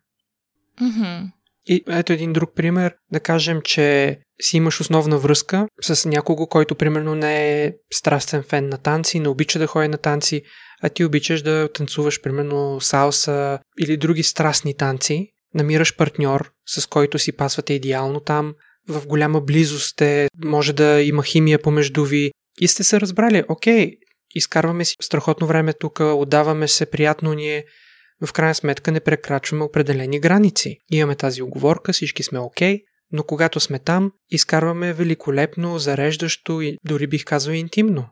Mm-hmm. 0.82 1.32
И 1.68 1.84
ето 1.88 2.14
един 2.14 2.34
друг 2.34 2.56
пример. 2.56 2.96
Да 3.12 3.20
кажем, 3.20 3.62
че 3.64 4.18
си 4.42 4.58
имаш 4.58 4.82
основна 4.82 5.18
връзка 5.18 5.68
с 5.82 6.10
някого, 6.10 6.48
който 6.48 6.76
примерно 6.76 7.16
не 7.16 7.64
е 7.64 7.74
страстен 7.94 8.44
фен 8.44 8.70
на 8.70 8.78
танци, 8.78 9.20
не 9.20 9.28
обича 9.28 9.60
да 9.60 9.68
ходи 9.68 9.88
на 9.88 9.98
танци, 9.98 10.42
а 10.82 10.90
ти 10.90 11.06
обичаш 11.06 11.42
да 11.42 11.70
танцуваш 11.74 12.22
примерно 12.22 12.82
салса 12.82 13.60
или 13.80 13.98
други 13.98 14.24
страстни 14.24 14.78
танци. 14.78 15.32
Намираш 15.54 15.96
партньор, 15.96 16.52
с 16.68 16.86
който 16.86 17.20
си 17.20 17.32
пасвате 17.32 17.74
идеално 17.74 18.20
там, 18.20 18.54
в 18.90 19.08
голяма 19.08 19.42
близост 19.42 20.02
е, 20.02 20.28
може 20.44 20.74
да 20.74 21.02
има 21.02 21.24
химия 21.24 21.62
помежду 21.62 22.04
ви 22.04 22.32
и 22.62 22.68
сте 22.68 22.84
се 22.84 23.02
разбрали, 23.02 23.44
окей, 23.50 23.98
изкарваме 24.36 24.86
си 24.86 24.96
страхотно 25.02 25.48
време 25.48 25.74
тук, 25.74 26.00
отдаваме 26.00 26.68
се, 26.68 26.86
приятно 26.86 27.34
ни 27.34 27.64
но 28.22 28.28
в 28.28 28.34
крайна 28.34 28.56
сметка 28.56 28.92
не 28.92 29.00
прекрачваме 29.00 29.64
определени 29.64 30.20
граници. 30.20 30.78
Имаме 30.92 31.16
тази 31.16 31.42
оговорка, 31.42 31.94
всички 31.94 32.24
сме 32.24 32.40
окей, 32.40 32.82
но 33.12 33.24
когато 33.24 33.60
сме 33.60 33.80
там, 33.80 34.12
изкарваме 34.30 34.94
великолепно, 34.94 35.80
зареждащо 35.80 36.62
и 36.62 36.78
дори 36.84 37.08
бих 37.08 37.26
казал 37.26 37.52
интимно. 37.52 38.06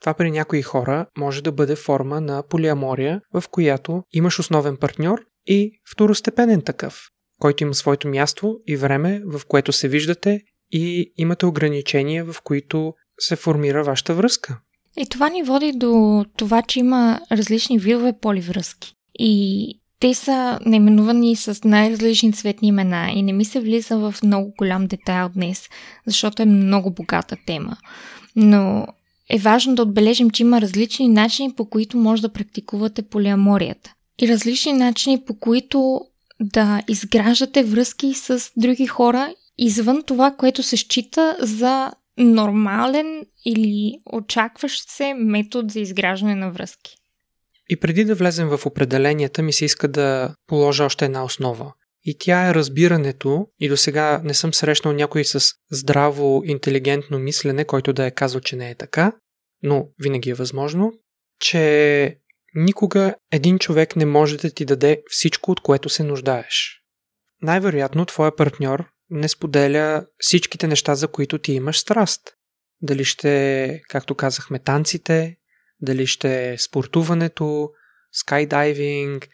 Това 0.00 0.14
при 0.14 0.30
някои 0.30 0.62
хора 0.62 1.06
може 1.18 1.42
да 1.42 1.52
бъде 1.52 1.76
форма 1.76 2.20
на 2.20 2.42
полиамория, 2.48 3.20
в 3.34 3.44
която 3.50 4.02
имаш 4.12 4.38
основен 4.38 4.76
партньор 4.76 5.20
и 5.46 5.72
второстепенен 5.92 6.62
такъв, 6.62 7.00
който 7.40 7.62
има 7.62 7.74
своето 7.74 8.08
място 8.08 8.58
и 8.66 8.76
време, 8.76 9.22
в 9.24 9.40
което 9.48 9.72
се 9.72 9.88
виждате 9.88 10.40
и 10.70 11.12
имате 11.16 11.46
ограничения, 11.46 12.24
в 12.24 12.36
които 12.44 12.94
се 13.20 13.36
формира 13.36 13.84
вашата 13.84 14.14
връзка. 14.14 14.60
И 14.96 15.06
това 15.06 15.28
ни 15.28 15.42
води 15.42 15.72
до 15.72 16.24
това, 16.36 16.62
че 16.62 16.80
има 16.80 17.20
различни 17.32 17.78
видове 17.78 18.12
поливръзки. 18.20 18.94
И 19.18 19.74
те 20.00 20.14
са 20.14 20.58
наименувани 20.66 21.36
с 21.36 21.60
най-различни 21.64 22.32
цветни 22.32 22.68
имена 22.68 23.10
и 23.14 23.22
не 23.22 23.32
ми 23.32 23.44
се 23.44 23.60
влиза 23.60 23.96
в 23.98 24.14
много 24.24 24.54
голям 24.58 24.86
детайл 24.86 25.28
днес, 25.28 25.68
защото 26.06 26.42
е 26.42 26.46
много 26.46 26.90
богата 26.90 27.36
тема. 27.46 27.76
Но 28.36 28.86
е 29.30 29.38
важно 29.38 29.74
да 29.74 29.82
отбележим, 29.82 30.30
че 30.30 30.42
има 30.42 30.60
различни 30.60 31.08
начини, 31.08 31.52
по 31.52 31.64
които 31.64 31.96
може 31.96 32.22
да 32.22 32.32
практикувате 32.32 33.02
полиаморията. 33.02 33.92
И 34.22 34.28
различни 34.28 34.72
начини, 34.72 35.24
по 35.24 35.38
които 35.38 36.00
да 36.40 36.82
изграждате 36.88 37.62
връзки 37.62 38.14
с 38.14 38.50
други 38.56 38.86
хора 38.86 39.34
извън 39.58 40.02
това, 40.06 40.30
което 40.30 40.62
се 40.62 40.76
счита 40.76 41.36
за 41.40 41.92
нормален 42.18 43.26
или 43.46 43.98
очакващ 44.12 44.90
се 44.90 45.14
метод 45.14 45.68
за 45.68 45.80
изграждане 45.80 46.34
на 46.34 46.50
връзки. 46.50 46.96
И 47.68 47.80
преди 47.80 48.04
да 48.04 48.14
влезем 48.14 48.48
в 48.48 48.66
определенията, 48.66 49.42
ми 49.42 49.52
се 49.52 49.64
иска 49.64 49.88
да 49.88 50.34
положа 50.46 50.84
още 50.84 51.04
една 51.04 51.24
основа. 51.24 51.72
И 52.04 52.18
тя 52.18 52.48
е 52.48 52.54
разбирането, 52.54 53.46
и 53.60 53.68
до 53.68 53.76
сега 53.76 54.20
не 54.24 54.34
съм 54.34 54.54
срещнал 54.54 54.94
някой 54.94 55.24
с 55.24 55.40
здраво, 55.70 56.42
интелигентно 56.44 57.18
мислене, 57.18 57.64
който 57.64 57.92
да 57.92 58.06
е 58.06 58.10
казал, 58.10 58.40
че 58.40 58.56
не 58.56 58.70
е 58.70 58.74
така, 58.74 59.12
но 59.62 59.88
винаги 59.98 60.30
е 60.30 60.34
възможно, 60.34 60.92
че 61.40 62.16
никога 62.54 63.14
един 63.32 63.58
човек 63.58 63.96
не 63.96 64.06
може 64.06 64.36
да 64.36 64.50
ти 64.50 64.64
даде 64.64 65.02
всичко, 65.08 65.50
от 65.50 65.60
което 65.60 65.88
се 65.88 66.04
нуждаеш. 66.04 66.82
Най-вероятно 67.42 68.06
твоя 68.06 68.36
партньор 68.36 68.91
не 69.12 69.28
споделя 69.28 70.06
всичките 70.18 70.66
неща, 70.66 70.94
за 70.94 71.08
които 71.08 71.38
ти 71.38 71.52
имаш 71.52 71.78
страст. 71.78 72.20
Дали 72.82 73.04
ще, 73.04 73.82
както 73.88 74.14
казахме, 74.14 74.58
танците, 74.58 75.36
дали 75.80 76.06
ще 76.06 76.56
спортуването, 76.58 77.70
скайдайвинг, 78.12 79.28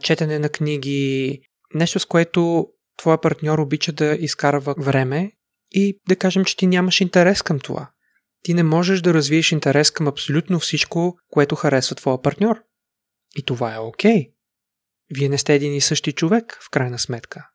четене 0.00 0.38
на 0.38 0.48
книги, 0.48 1.40
нещо 1.74 1.98
с 1.98 2.06
което 2.06 2.68
твоя 2.96 3.20
партньор 3.20 3.58
обича 3.58 3.92
да 3.92 4.16
изкарва 4.20 4.74
време 4.78 5.32
и 5.70 6.00
да 6.08 6.16
кажем, 6.16 6.44
че 6.44 6.56
ти 6.56 6.66
нямаш 6.66 7.00
интерес 7.00 7.42
към 7.42 7.60
това. 7.60 7.90
Ти 8.42 8.54
не 8.54 8.62
можеш 8.62 9.00
да 9.00 9.14
развиеш 9.14 9.52
интерес 9.52 9.90
към 9.90 10.08
абсолютно 10.08 10.60
всичко, 10.60 11.18
което 11.30 11.56
харесва 11.56 11.96
твоя 11.96 12.22
партньор. 12.22 12.62
И 13.36 13.42
това 13.42 13.74
е 13.74 13.78
окей. 13.78 14.16
Okay. 14.16 14.30
Вие 15.14 15.28
не 15.28 15.38
сте 15.38 15.54
един 15.54 15.74
и 15.74 15.80
същи 15.80 16.12
човек, 16.12 16.58
в 16.66 16.70
крайна 16.70 16.98
сметка. 16.98 17.48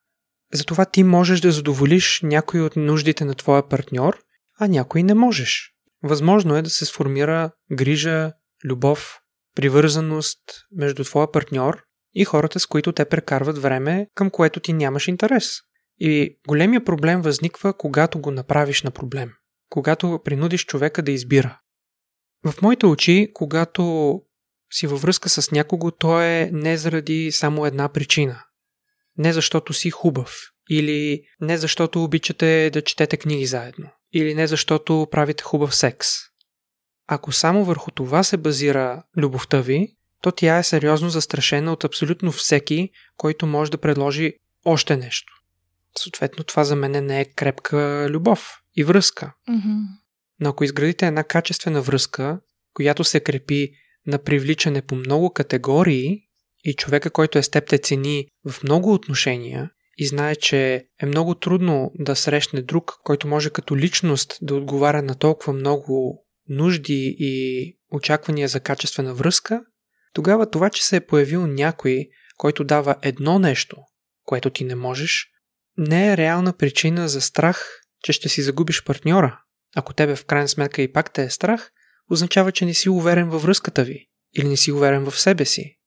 Затова 0.53 0.85
ти 0.85 1.03
можеш 1.03 1.41
да 1.41 1.51
задоволиш 1.51 2.19
някои 2.23 2.61
от 2.61 2.75
нуждите 2.75 3.25
на 3.25 3.35
твоя 3.35 3.69
партньор, 3.69 4.19
а 4.59 4.67
някои 4.67 5.03
не 5.03 5.13
можеш. 5.13 5.73
Възможно 6.03 6.55
е 6.55 6.61
да 6.61 6.69
се 6.69 6.85
сформира 6.85 7.51
грижа, 7.71 8.31
любов, 8.65 9.19
привързаност 9.55 10.39
между 10.71 11.03
твоя 11.03 11.31
партньор 11.31 11.83
и 12.13 12.25
хората, 12.25 12.59
с 12.59 12.65
които 12.65 12.91
те 12.91 13.05
прекарват 13.05 13.57
време, 13.57 14.07
към 14.15 14.29
което 14.29 14.59
ти 14.59 14.73
нямаш 14.73 15.07
интерес. 15.07 15.59
И 15.99 16.39
големия 16.47 16.85
проблем 16.85 17.21
възниква, 17.21 17.77
когато 17.77 18.19
го 18.19 18.31
направиш 18.31 18.83
на 18.83 18.91
проблем. 18.91 19.31
Когато 19.69 20.19
принудиш 20.25 20.65
човека 20.65 21.01
да 21.01 21.11
избира. 21.11 21.59
В 22.45 22.61
моите 22.61 22.85
очи, 22.85 23.31
когато 23.33 24.13
си 24.73 24.87
във 24.87 25.01
връзка 25.01 25.29
с 25.29 25.51
някого, 25.51 25.91
то 25.91 26.21
е 26.21 26.49
не 26.53 26.77
заради 26.77 27.31
само 27.31 27.65
една 27.65 27.89
причина. 27.89 28.43
Не 29.19 29.33
защото 29.33 29.73
си 29.73 29.89
хубав. 29.89 30.39
Или 30.69 31.21
не 31.41 31.57
защото 31.57 32.03
обичате 32.03 32.69
да 32.73 32.81
четете 32.81 33.17
книги 33.17 33.45
заедно 33.45 33.89
или 34.13 34.35
не 34.35 34.47
защото 34.47 35.07
правите 35.11 35.43
хубав 35.43 35.75
секс. 35.75 36.07
Ако 37.07 37.31
само 37.31 37.65
върху 37.65 37.91
това 37.91 38.23
се 38.23 38.37
базира 38.37 39.03
любовта 39.17 39.61
ви, 39.61 39.95
то 40.21 40.31
тя 40.31 40.57
е 40.57 40.63
сериозно 40.63 41.09
застрашена 41.09 41.73
от 41.73 41.83
абсолютно 41.83 42.31
всеки, 42.31 42.89
който 43.17 43.45
може 43.45 43.71
да 43.71 43.77
предложи 43.77 44.33
още 44.65 44.97
нещо. 44.97 45.33
Съответно, 45.97 46.43
това 46.43 46.63
за 46.63 46.75
мен 46.75 47.05
не 47.05 47.21
е 47.21 47.25
крепка 47.25 48.07
любов 48.09 48.59
и 48.75 48.83
връзка. 48.83 49.33
Mm-hmm. 49.49 49.81
Но 50.39 50.49
ако 50.49 50.63
изградите 50.63 51.07
една 51.07 51.23
качествена 51.23 51.81
връзка, 51.81 52.39
която 52.73 53.03
се 53.03 53.19
крепи 53.19 53.71
на 54.07 54.19
привличане 54.19 54.81
по 54.81 54.95
много 54.95 55.33
категории 55.33 56.21
и 56.63 56.73
човека, 56.73 57.09
който 57.09 57.37
е 57.37 57.43
с 57.43 57.49
теб 57.49 57.67
те 57.67 57.77
цени 57.77 58.27
в 58.49 58.63
много 58.63 58.93
отношения 58.93 59.71
и 59.97 60.07
знае, 60.07 60.35
че 60.35 60.85
е 61.01 61.05
много 61.05 61.35
трудно 61.35 61.91
да 61.95 62.15
срещне 62.15 62.61
друг, 62.61 62.93
който 63.03 63.27
може 63.27 63.49
като 63.49 63.77
личност 63.77 64.37
да 64.41 64.55
отговаря 64.55 65.01
на 65.01 65.15
толкова 65.15 65.53
много 65.53 66.25
нужди 66.49 67.15
и 67.19 67.63
очаквания 67.91 68.47
за 68.47 68.59
качествена 68.59 69.13
връзка, 69.13 69.61
тогава 70.13 70.49
това, 70.49 70.69
че 70.69 70.85
се 70.85 70.95
е 70.95 71.05
появил 71.05 71.47
някой, 71.47 72.07
който 72.37 72.63
дава 72.63 72.95
едно 73.01 73.39
нещо, 73.39 73.77
което 74.23 74.49
ти 74.49 74.63
не 74.63 74.75
можеш, 74.75 75.27
не 75.77 76.13
е 76.13 76.17
реална 76.17 76.53
причина 76.57 77.09
за 77.09 77.21
страх, 77.21 77.81
че 78.03 78.13
ще 78.13 78.29
си 78.29 78.41
загубиш 78.41 78.83
партньора. 78.83 79.39
Ако 79.75 79.93
тебе 79.93 80.15
в 80.15 80.25
крайна 80.25 80.47
сметка 80.47 80.81
и 80.81 80.91
пак 80.91 81.13
те 81.13 81.23
е 81.23 81.29
страх, 81.29 81.71
означава, 82.11 82.51
че 82.51 82.65
не 82.65 82.73
си 82.73 82.89
уверен 82.89 83.29
във 83.29 83.43
връзката 83.43 83.83
ви 83.83 84.09
или 84.37 84.47
не 84.47 84.57
си 84.57 84.71
уверен 84.71 85.05
в 85.05 85.19
себе 85.19 85.45
си. 85.45 85.78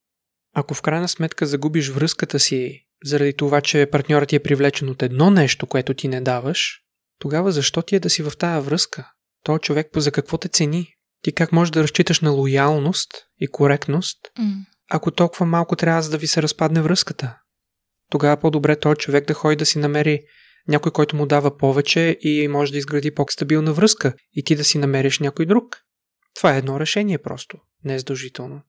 Ако 0.54 0.74
в 0.74 0.82
крайна 0.82 1.08
сметка 1.08 1.46
загубиш 1.46 1.88
връзката 1.88 2.40
си 2.40 2.86
заради 3.04 3.32
това, 3.32 3.60
че 3.60 3.86
партньорът 3.86 4.28
ти 4.28 4.36
е 4.36 4.42
привлечен 4.42 4.88
от 4.88 5.02
едно 5.02 5.30
нещо, 5.30 5.66
което 5.66 5.94
ти 5.94 6.08
не 6.08 6.20
даваш, 6.20 6.80
тогава 7.18 7.52
защо 7.52 7.82
ти 7.82 7.96
е 7.96 8.00
да 8.00 8.10
си 8.10 8.22
в 8.22 8.32
тая 8.38 8.60
връзка? 8.60 9.10
Той 9.44 9.58
човек 9.58 9.86
за 9.96 10.12
какво 10.12 10.38
те 10.38 10.48
цени? 10.48 10.88
Ти 11.22 11.32
как 11.32 11.52
можеш 11.52 11.70
да 11.70 11.82
разчиташ 11.82 12.20
на 12.20 12.30
лоялност 12.30 13.10
и 13.40 13.48
коректност, 13.48 14.18
mm. 14.38 14.54
ако 14.90 15.10
толкова 15.10 15.46
малко 15.46 15.76
трябва 15.76 16.02
за 16.02 16.10
да 16.10 16.18
ви 16.18 16.26
се 16.26 16.42
разпадне 16.42 16.82
връзката? 16.82 17.36
Тогава 18.10 18.36
по-добре 18.36 18.76
този 18.76 18.96
човек 18.96 19.26
да 19.26 19.34
ходи 19.34 19.56
да 19.56 19.66
си 19.66 19.78
намери 19.78 20.20
някой, 20.68 20.92
който 20.92 21.16
му 21.16 21.26
дава 21.26 21.56
повече 21.56 22.18
и 22.20 22.48
може 22.48 22.72
да 22.72 22.78
изгради 22.78 23.14
по-стабилна 23.14 23.72
връзка 23.72 24.14
и 24.32 24.44
ти 24.44 24.56
да 24.56 24.64
си 24.64 24.78
намериш 24.78 25.18
някой 25.18 25.46
друг. 25.46 25.76
Това 26.36 26.54
е 26.54 26.58
едно 26.58 26.80
решение 26.80 27.18
просто, 27.18 27.58
не 27.84 27.94
е 27.94 27.98
задължително. 27.98 28.62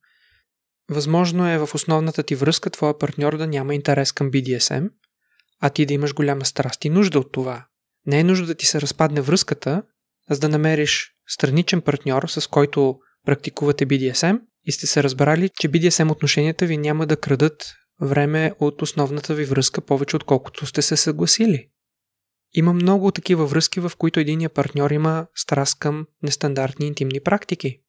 Възможно 0.89 1.49
е 1.49 1.57
в 1.57 1.69
основната 1.73 2.23
ти 2.23 2.35
връзка 2.35 2.69
твоя 2.69 2.97
партньор 2.97 3.37
да 3.37 3.47
няма 3.47 3.75
интерес 3.75 4.11
към 4.11 4.31
BDSM, 4.31 4.89
а 5.61 5.69
ти 5.69 5.85
да 5.85 5.93
имаш 5.93 6.13
голяма 6.13 6.45
страст 6.45 6.85
и 6.85 6.89
нужда 6.89 7.19
от 7.19 7.31
това. 7.31 7.65
Не 8.05 8.19
е 8.19 8.23
нужда 8.23 8.45
да 8.45 8.55
ти 8.55 8.65
се 8.65 8.81
разпадне 8.81 9.21
връзката, 9.21 9.83
за 10.29 10.39
да 10.39 10.49
намериш 10.49 11.11
страничен 11.27 11.81
партньор, 11.81 12.27
с 12.27 12.47
който 12.47 12.99
практикувате 13.25 13.87
BDSM 13.87 14.39
и 14.65 14.71
сте 14.71 14.87
се 14.87 15.03
разбрали, 15.03 15.49
че 15.59 15.69
BDSM 15.69 16.11
отношенията 16.11 16.65
ви 16.65 16.77
няма 16.77 17.07
да 17.07 17.17
крадат 17.17 17.73
време 18.01 18.53
от 18.59 18.81
основната 18.81 19.35
ви 19.35 19.45
връзка 19.45 19.81
повече 19.81 20.15
отколкото 20.15 20.65
сте 20.65 20.81
се 20.81 20.97
съгласили. 20.97 21.69
Има 22.53 22.73
много 22.73 23.11
такива 23.11 23.45
връзки, 23.45 23.79
в 23.79 23.91
които 23.97 24.19
единия 24.19 24.49
партньор 24.49 24.91
има 24.91 25.27
страст 25.35 25.79
към 25.79 26.05
нестандартни 26.23 26.87
интимни 26.87 27.19
практики. 27.19 27.79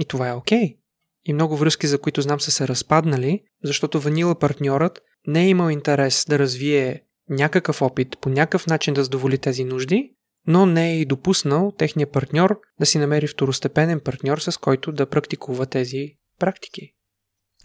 И 0.00 0.04
това 0.04 0.28
е 0.28 0.32
окей. 0.32 0.62
Okay. 0.62 0.81
И 1.24 1.32
много 1.32 1.56
връзки, 1.56 1.86
за 1.86 1.98
които 1.98 2.22
знам 2.22 2.40
са 2.40 2.50
се 2.50 2.68
разпаднали, 2.68 3.40
защото 3.64 4.00
ванила 4.00 4.38
партньорът 4.38 5.00
не 5.26 5.44
е 5.44 5.48
имал 5.48 5.70
интерес 5.70 6.24
да 6.28 6.38
развие 6.38 7.02
някакъв 7.30 7.82
опит 7.82 8.16
по 8.20 8.28
някакъв 8.28 8.66
начин 8.66 8.94
да 8.94 9.04
задоволи 9.04 9.38
тези 9.38 9.64
нужди, 9.64 10.12
но 10.46 10.66
не 10.66 10.92
е 10.92 11.00
и 11.00 11.04
допуснал 11.04 11.72
техния 11.78 12.10
партньор 12.10 12.60
да 12.80 12.86
си 12.86 12.98
намери 12.98 13.26
второстепенен 13.26 14.00
партньор, 14.00 14.38
с 14.38 14.58
който 14.58 14.92
да 14.92 15.06
практикува 15.06 15.66
тези 15.66 16.08
практики. 16.38 16.92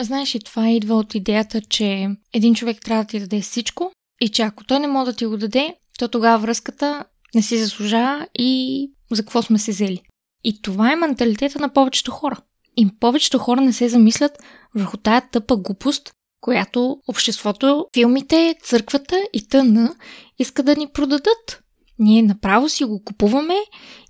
Знаеш 0.02 0.36
и 0.36 0.40
това 0.40 0.70
идва 0.70 0.96
от 0.96 1.16
идеята, 1.16 1.62
че 1.62 2.08
един 2.34 2.56
човек 2.56 2.82
трябва 2.82 3.04
да 3.04 3.08
ти 3.08 3.20
даде 3.20 3.42
всичко 3.42 3.92
и 4.22 4.30
че 4.30 4.42
ако 4.42 4.64
той 4.64 4.80
не 4.80 4.88
може 4.88 5.12
да 5.12 5.18
ти 5.18 5.26
го 5.26 5.38
даде, 5.38 5.76
то 6.00 6.08
тогава 6.08 6.40
връзката 6.40 7.06
не 7.36 7.42
си 7.42 7.58
заслужава 7.58 8.28
и 8.40 8.92
за 9.12 9.24
какво 9.24 9.42
сме 9.42 9.60
се 9.60 9.72
взели. 9.72 10.02
И 10.44 10.62
това 10.62 10.94
е 10.94 10.96
менталитета 10.96 11.60
на 11.60 11.74
повечето 11.74 12.12
хора. 12.12 12.42
И 12.78 12.88
повечето 13.00 13.40
хора 13.40 13.62
не 13.62 13.74
се 13.74 13.90
замислят 13.90 14.32
върху 14.76 14.98
тая 14.98 15.22
тъпа 15.32 15.58
глупост, 15.58 16.12
която 16.42 16.98
обществото, 17.08 17.86
филмите, 17.94 18.56
църквата 18.64 19.22
и 19.34 19.48
тъна 19.48 19.96
иска 20.40 20.64
да 20.64 20.76
ни 20.76 20.88
продадат. 20.94 21.62
Ние 22.00 22.24
направо 22.24 22.70
си 22.70 22.84
го 22.84 23.04
купуваме 23.04 23.56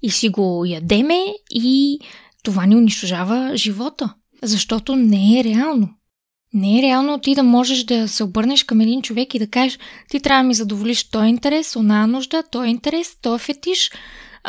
и 0.01 0.11
си 0.11 0.29
го 0.29 0.65
ядеме 0.65 1.25
и 1.51 1.99
това 2.43 2.65
ни 2.65 2.75
унищожава 2.75 3.51
живота. 3.55 4.13
Защото 4.43 4.95
не 4.95 5.39
е 5.39 5.43
реално. 5.43 5.89
Не 6.53 6.79
е 6.79 6.81
реално 6.81 7.19
ти 7.19 7.35
да 7.35 7.43
можеш 7.43 7.83
да 7.83 8.07
се 8.07 8.23
обърнеш 8.23 8.63
към 8.63 8.81
един 8.81 9.01
човек 9.01 9.35
и 9.35 9.39
да 9.39 9.47
кажеш 9.47 9.79
ти 10.09 10.19
трябва 10.19 10.43
да 10.43 10.47
ми 10.47 10.53
задоволиш 10.53 11.09
този 11.09 11.29
интерес, 11.29 11.75
она 11.75 12.07
нужда, 12.07 12.43
този 12.51 12.69
интерес, 12.69 13.15
този 13.21 13.43
фетиш, 13.43 13.91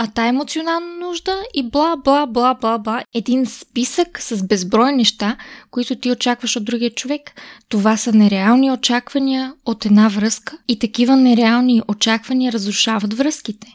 а 0.00 0.06
та 0.06 0.26
емоционална 0.26 1.06
нужда 1.06 1.42
и 1.54 1.70
бла, 1.70 1.96
бла, 1.96 2.26
бла, 2.26 2.54
бла, 2.54 2.78
бла. 2.78 3.02
Един 3.14 3.46
списък 3.46 4.22
с 4.22 4.46
безброй 4.46 4.92
неща, 4.92 5.36
които 5.70 5.96
ти 5.96 6.10
очакваш 6.10 6.56
от 6.56 6.64
другия 6.64 6.90
човек. 6.90 7.40
Това 7.68 7.96
са 7.96 8.12
нереални 8.12 8.72
очаквания 8.72 9.54
от 9.66 9.84
една 9.84 10.08
връзка 10.08 10.58
и 10.68 10.78
такива 10.78 11.16
нереални 11.16 11.82
очаквания 11.88 12.52
разрушават 12.52 13.14
връзките. 13.14 13.66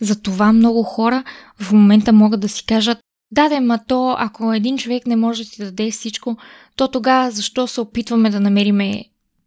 Затова 0.00 0.52
много 0.52 0.82
хора 0.82 1.24
в 1.58 1.72
момента 1.72 2.12
могат 2.12 2.40
да 2.40 2.48
си 2.48 2.66
кажат 2.66 2.98
да, 3.30 3.48
да, 3.48 3.60
ма 3.60 3.78
то, 3.88 4.16
ако 4.18 4.52
един 4.52 4.78
човек 4.78 5.06
не 5.06 5.16
може 5.16 5.44
да 5.44 5.50
ти 5.50 5.64
даде 5.64 5.90
всичко, 5.90 6.36
то 6.76 6.88
тогава 6.88 7.30
защо 7.30 7.66
се 7.66 7.80
опитваме 7.80 8.30
да 8.30 8.40
намериме 8.40 9.04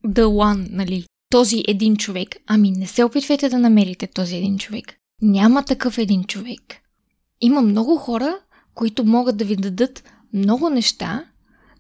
the 0.08 0.24
one, 0.24 0.68
нали? 0.72 1.06
Този 1.30 1.64
един 1.68 1.96
човек. 1.96 2.36
Ами 2.48 2.72
не 2.72 2.88
се 2.88 3.04
опитвайте 3.04 3.50
да 3.50 3.60
намерите 3.60 4.08
този 4.08 4.36
един 4.36 4.58
човек. 4.58 4.96
Няма 5.24 5.64
такъв 5.64 5.98
един 5.98 6.24
човек. 6.24 6.62
Има 7.42 7.62
много 7.62 7.98
хора, 7.98 8.38
които 8.76 9.06
могат 9.06 9.38
да 9.38 9.46
ви 9.46 9.56
дадат 9.56 10.04
много 10.34 10.70
неща, 10.70 11.26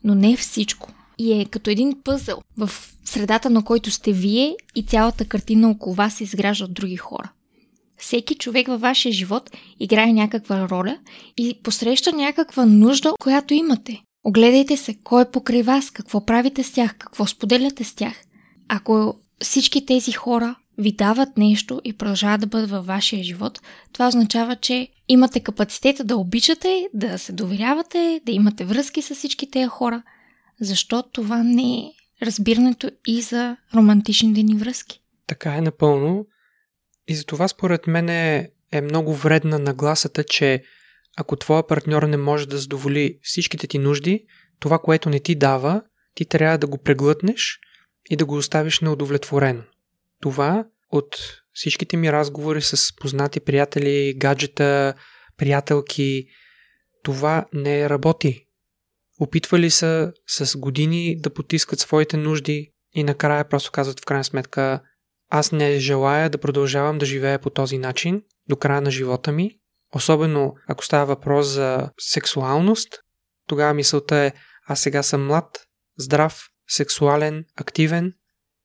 но 0.03 0.15
не 0.15 0.37
всичко. 0.37 0.89
И 1.17 1.41
е 1.41 1.45
като 1.45 1.69
един 1.69 2.01
пъзъл 2.03 2.41
в 2.57 2.69
средата 3.05 3.49
на 3.49 3.63
който 3.63 3.91
сте 3.91 4.11
вие 4.11 4.55
и 4.75 4.83
цялата 4.83 5.25
картина 5.25 5.69
около 5.69 5.95
вас 5.95 6.13
се 6.13 6.23
изгражда 6.23 6.65
от 6.65 6.73
други 6.73 6.97
хора. 6.97 7.31
Всеки 7.97 8.35
човек 8.35 8.67
във 8.67 8.81
вашия 8.81 9.11
живот 9.11 9.51
играе 9.79 10.13
някаква 10.13 10.69
роля 10.69 10.97
и 11.37 11.59
посреща 11.63 12.13
някаква 12.13 12.65
нужда, 12.65 13.13
която 13.21 13.53
имате. 13.53 14.01
Огледайте 14.23 14.77
се 14.77 14.95
кой 15.03 15.21
е 15.21 15.31
покрай 15.31 15.63
вас, 15.63 15.91
какво 15.91 16.25
правите 16.25 16.63
с 16.63 16.71
тях, 16.71 16.95
какво 16.97 17.25
споделяте 17.25 17.83
с 17.83 17.93
тях. 17.93 18.15
Ако 18.67 19.15
всички 19.41 19.85
тези 19.85 20.11
хора 20.11 20.55
ви 20.77 20.91
дават 20.91 21.37
нещо 21.37 21.81
и 21.83 21.97
продължават 21.97 22.41
да 22.41 22.47
бъдат 22.47 22.69
във 22.69 22.85
вашия 22.85 23.23
живот, 23.23 23.61
това 23.93 24.07
означава, 24.07 24.55
че 24.55 24.87
имате 25.07 25.39
капацитета 25.39 26.03
да 26.03 26.17
обичате, 26.17 26.87
да 26.93 27.17
се 27.17 27.31
доверявате, 27.31 28.21
да 28.25 28.31
имате 28.31 28.65
връзки 28.65 29.01
с 29.01 29.15
всички 29.15 29.51
тези 29.51 29.67
хора. 29.67 30.03
Защо 30.61 31.03
това 31.03 31.43
не 31.43 31.77
е 31.77 31.91
разбирането 32.21 32.91
и 33.07 33.21
за 33.21 33.57
романтичните 33.75 34.43
ни 34.43 34.55
връзки? 34.55 35.01
Така 35.27 35.55
е 35.55 35.61
напълно. 35.61 36.25
И 37.07 37.15
за 37.15 37.25
това 37.25 37.47
според 37.47 37.87
мен 37.87 38.09
е, 38.09 38.49
е 38.71 38.81
много 38.81 39.13
вредна 39.13 39.59
нагласата, 39.59 40.23
че 40.23 40.63
ако 41.17 41.35
твоя 41.35 41.67
партньор 41.67 42.03
не 42.03 42.17
може 42.17 42.47
да 42.47 42.57
задоволи 42.57 43.19
всичките 43.21 43.67
ти 43.67 43.79
нужди, 43.79 44.25
това, 44.59 44.79
което 44.79 45.09
не 45.09 45.19
ти 45.19 45.35
дава, 45.35 45.81
ти 46.15 46.25
трябва 46.25 46.57
да 46.57 46.67
го 46.67 46.77
преглътнеш 46.77 47.59
и 48.09 48.15
да 48.15 48.25
го 48.25 48.35
оставиш 48.35 48.79
неудовлетворено. 48.79 49.63
Това 50.23 50.65
от 50.89 51.15
всичките 51.53 51.97
ми 51.97 52.11
разговори 52.11 52.61
с 52.61 52.95
познати 52.95 53.39
приятели, 53.39 54.13
гаджета, 54.17 54.93
приятелки, 55.37 56.25
това 57.03 57.45
не 57.53 57.89
работи. 57.89 58.45
Опитвали 59.19 59.69
са 59.69 60.13
с 60.27 60.57
години 60.57 61.15
да 61.19 61.33
потискат 61.33 61.79
своите 61.79 62.17
нужди 62.17 62.71
и 62.95 63.03
накрая 63.03 63.49
просто 63.49 63.71
казват 63.71 63.99
в 63.99 64.05
крайна 64.05 64.23
сметка 64.23 64.81
аз 65.29 65.51
не 65.51 65.79
желая 65.79 66.29
да 66.29 66.37
продължавам 66.37 66.97
да 66.97 67.05
живея 67.05 67.39
по 67.39 67.49
този 67.49 67.77
начин 67.77 68.21
до 68.49 68.55
края 68.55 68.81
на 68.81 68.91
живота 68.91 69.31
ми, 69.31 69.51
особено 69.95 70.55
ако 70.67 70.85
става 70.85 71.05
въпрос 71.05 71.47
за 71.47 71.89
сексуалност, 71.99 72.87
тогава 73.47 73.73
мисълта 73.73 74.15
е 74.15 74.33
аз 74.67 74.79
сега 74.79 75.03
съм 75.03 75.25
млад, 75.25 75.59
здрав, 75.97 76.43
сексуален, 76.67 77.45
активен 77.55 78.13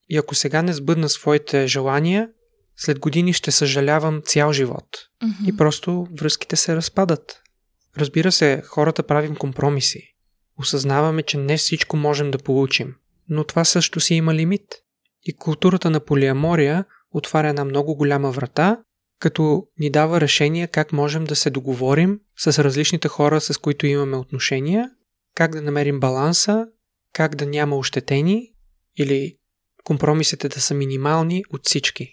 и 0.08 0.16
ако 0.16 0.34
сега 0.34 0.62
не 0.62 0.72
сбъдна 0.72 1.08
своите 1.08 1.66
желания, 1.66 2.28
след 2.76 2.98
години 2.98 3.32
ще 3.32 3.50
съжалявам 3.50 4.22
цял 4.24 4.52
живот. 4.52 4.84
Mm-hmm. 5.22 5.48
И 5.48 5.56
просто 5.56 6.06
връзките 6.18 6.56
се 6.56 6.76
разпадат. 6.76 7.42
Разбира 7.96 8.32
се, 8.32 8.62
хората 8.66 9.02
правим 9.02 9.36
компромиси. 9.36 10.14
Осъзнаваме, 10.58 11.22
че 11.22 11.38
не 11.38 11.56
всичко 11.56 11.96
можем 11.96 12.30
да 12.30 12.38
получим. 12.38 12.94
Но 13.28 13.44
това 13.44 13.64
също 13.64 14.00
си 14.00 14.14
има 14.14 14.34
лимит. 14.34 14.66
И 15.22 15.32
културата 15.36 15.90
на 15.90 16.00
полиамория 16.00 16.84
отваря 17.12 17.48
една 17.48 17.64
много 17.64 17.96
голяма 17.96 18.30
врата, 18.30 18.82
като 19.20 19.66
ни 19.78 19.90
дава 19.90 20.20
решение 20.20 20.66
как 20.66 20.92
можем 20.92 21.24
да 21.24 21.36
се 21.36 21.50
договорим 21.50 22.20
с 22.36 22.64
различните 22.64 23.08
хора, 23.08 23.40
с 23.40 23.58
които 23.58 23.86
имаме 23.86 24.16
отношения, 24.16 24.90
как 25.34 25.52
да 25.52 25.62
намерим 25.62 26.00
баланса, 26.00 26.66
как 27.12 27.36
да 27.36 27.46
няма 27.46 27.76
ощетени 27.76 28.52
или 28.98 29.37
компромисите 29.88 30.48
да 30.48 30.60
са 30.60 30.74
минимални 30.74 31.42
от 31.52 31.60
всички. 31.64 32.08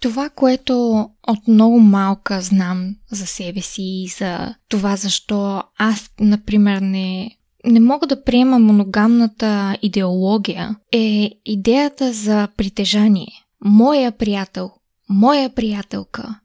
Това, 0.00 0.30
което 0.30 0.92
от 1.26 1.48
много 1.48 1.80
малка 1.80 2.40
знам 2.40 2.96
за 3.10 3.26
себе 3.26 3.60
си 3.60 3.82
и 3.82 4.08
за 4.18 4.54
това 4.68 4.96
защо 4.96 5.62
аз, 5.78 6.10
например, 6.20 6.78
не 6.78 7.30
не 7.64 7.80
мога 7.80 8.06
да 8.06 8.24
приема 8.24 8.58
моногамната 8.58 9.78
идеология 9.82 10.76
е 10.92 11.30
идеята 11.44 12.12
за 12.12 12.48
притежание. 12.56 13.28
Моя 13.64 14.12
приятел, 14.12 14.70
моя 15.08 15.54
приятелка 15.54 16.40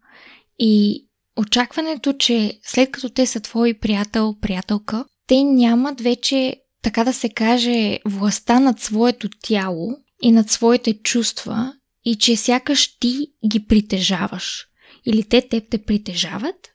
и 0.59 1.05
очакването, 1.37 2.13
че 2.13 2.59
след 2.63 2.91
като 2.91 3.09
те 3.09 3.25
са 3.25 3.39
твой 3.39 3.73
приятел, 3.73 4.35
приятелка, 4.41 5.05
те 5.27 5.43
нямат 5.43 6.01
вече, 6.01 6.55
така 6.83 7.03
да 7.03 7.13
се 7.13 7.29
каже, 7.29 7.99
властта 8.05 8.59
над 8.59 8.79
своето 8.79 9.29
тяло 9.43 9.97
и 10.21 10.31
над 10.31 10.49
своите 10.49 10.93
чувства 10.93 11.73
и 12.05 12.15
че 12.15 12.35
сякаш 12.35 12.97
ти 12.99 13.27
ги 13.47 13.65
притежаваш 13.67 14.65
или 15.05 15.23
те 15.23 15.41
теб 15.41 15.63
те 15.69 15.77
притежават 15.77 16.69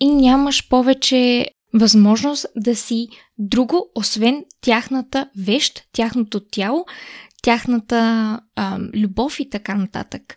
и 0.00 0.08
нямаш 0.08 0.68
повече 0.68 1.46
възможност 1.74 2.46
да 2.56 2.76
си 2.76 3.08
друго, 3.38 3.90
освен 3.94 4.44
тяхната 4.60 5.30
вещ, 5.36 5.82
тяхното 5.92 6.40
тяло, 6.40 6.86
тяхната 7.42 7.96
а, 8.56 8.78
любов 8.94 9.40
и 9.40 9.50
така 9.50 9.74
нататък. 9.74 10.36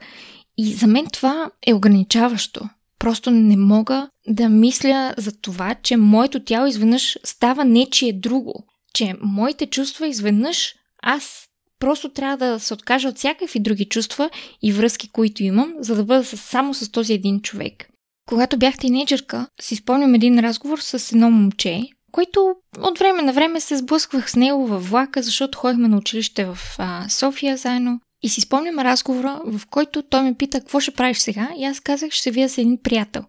И 0.57 0.73
за 0.73 0.87
мен 0.87 1.07
това 1.13 1.51
е 1.67 1.73
ограничаващо. 1.73 2.69
Просто 2.99 3.31
не 3.31 3.57
мога 3.57 4.09
да 4.27 4.49
мисля 4.49 5.13
за 5.17 5.31
това, 5.41 5.75
че 5.75 5.97
моето 5.97 6.43
тяло 6.43 6.67
изведнъж 6.67 7.17
става 7.23 7.65
нечие 7.65 8.13
друго. 8.13 8.53
Че 8.93 9.15
моите 9.21 9.65
чувства 9.65 10.07
изведнъж 10.07 10.75
аз 11.01 11.47
просто 11.83 12.09
трябва 12.09 12.37
да 12.37 12.59
се 12.59 12.73
откажа 12.73 13.09
от 13.09 13.17
всякакви 13.17 13.59
други 13.59 13.85
чувства 13.85 14.29
и 14.61 14.71
връзки, 14.71 15.11
които 15.11 15.43
имам, 15.43 15.73
за 15.79 15.95
да 15.95 16.03
бъда 16.03 16.23
само 16.23 16.73
с 16.73 16.91
този 16.91 17.13
един 17.13 17.41
човек. 17.41 17.89
Когато 18.29 18.57
бях 18.57 18.77
тинейджърка, 18.77 19.47
си 19.61 19.75
спомням 19.75 20.15
един 20.15 20.39
разговор 20.39 20.79
с 20.79 21.11
едно 21.11 21.31
момче, 21.31 21.81
който 22.11 22.55
от 22.79 22.99
време 22.99 23.21
на 23.21 23.33
време 23.33 23.59
се 23.59 23.77
сблъсквах 23.77 24.31
с 24.31 24.35
него 24.35 24.67
във 24.67 24.89
влака, 24.89 25.21
защото 25.21 25.57
ходихме 25.57 25.87
на 25.87 25.97
училище 25.97 26.45
в 26.45 26.57
а, 26.77 27.09
София 27.09 27.57
заедно. 27.57 27.99
И 28.21 28.29
си 28.29 28.41
спомням 28.41 28.79
разговора, 28.79 29.41
в 29.45 29.61
който 29.69 30.01
той 30.01 30.23
ме 30.23 30.33
пита 30.33 30.59
какво 30.59 30.79
ще 30.79 30.91
правиш 30.91 31.17
сега 31.17 31.49
и 31.57 31.65
аз 31.65 31.79
казах, 31.79 32.11
ще 32.11 32.23
се 32.23 32.31
вия 32.31 32.49
с 32.49 32.57
един 32.57 32.77
приятел. 32.83 33.23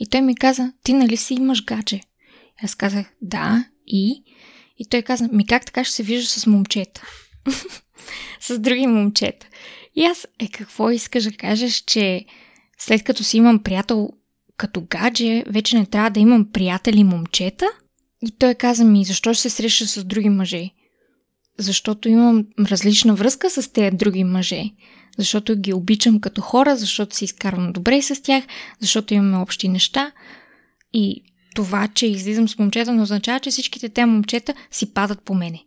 И 0.00 0.06
той 0.06 0.20
ми 0.20 0.34
каза, 0.36 0.72
ти 0.82 0.92
нали 0.92 1.16
си 1.16 1.34
имаш 1.34 1.64
гадже? 1.64 2.00
Аз 2.64 2.74
казах, 2.74 3.06
да, 3.22 3.64
и? 3.86 4.22
И 4.78 4.88
той 4.90 5.02
каза, 5.02 5.28
ми 5.32 5.46
как 5.46 5.66
така 5.66 5.84
ще 5.84 5.94
се 5.94 6.02
вижда 6.02 6.28
с 6.28 6.46
момчета? 6.46 7.02
с 8.40 8.58
други 8.58 8.86
момчета. 8.86 9.46
И 9.96 10.04
аз, 10.04 10.26
е, 10.38 10.48
какво 10.48 10.90
искаш 10.90 11.24
да 11.24 11.32
кажеш, 11.32 11.74
че 11.86 12.24
след 12.78 13.02
като 13.02 13.24
си 13.24 13.36
имам 13.36 13.62
приятел 13.62 14.10
като 14.56 14.80
гадже, 14.90 15.44
вече 15.46 15.78
не 15.78 15.86
трябва 15.86 16.10
да 16.10 16.20
имам 16.20 16.52
приятели 16.52 17.04
момчета? 17.04 17.66
И 18.22 18.30
той 18.38 18.54
каза 18.54 18.84
ми, 18.84 19.04
защо 19.04 19.34
ще 19.34 19.42
се 19.42 19.50
среща 19.50 19.86
с 19.86 20.04
други 20.04 20.28
мъже? 20.28 20.70
Защото 21.58 22.08
имам 22.08 22.46
различна 22.60 23.14
връзка 23.14 23.50
с 23.50 23.72
тези 23.72 23.96
други 23.96 24.24
мъже. 24.24 24.64
Защото 25.18 25.56
ги 25.56 25.72
обичам 25.72 26.20
като 26.20 26.40
хора, 26.40 26.76
защото 26.76 27.16
си 27.16 27.24
изкарвам 27.24 27.72
добре 27.72 28.02
с 28.02 28.22
тях, 28.22 28.44
защото 28.80 29.14
имаме 29.14 29.38
общи 29.38 29.68
неща. 29.68 30.12
И 30.92 31.22
това, 31.54 31.88
че 31.88 32.06
излизам 32.06 32.48
с 32.48 32.58
момчета, 32.58 32.92
не 32.92 33.02
означава, 33.02 33.40
че 33.40 33.50
всичките 33.50 33.88
те 33.88 34.06
момчета 34.06 34.54
си 34.70 34.94
падат 34.94 35.22
по 35.22 35.34
мене. 35.34 35.64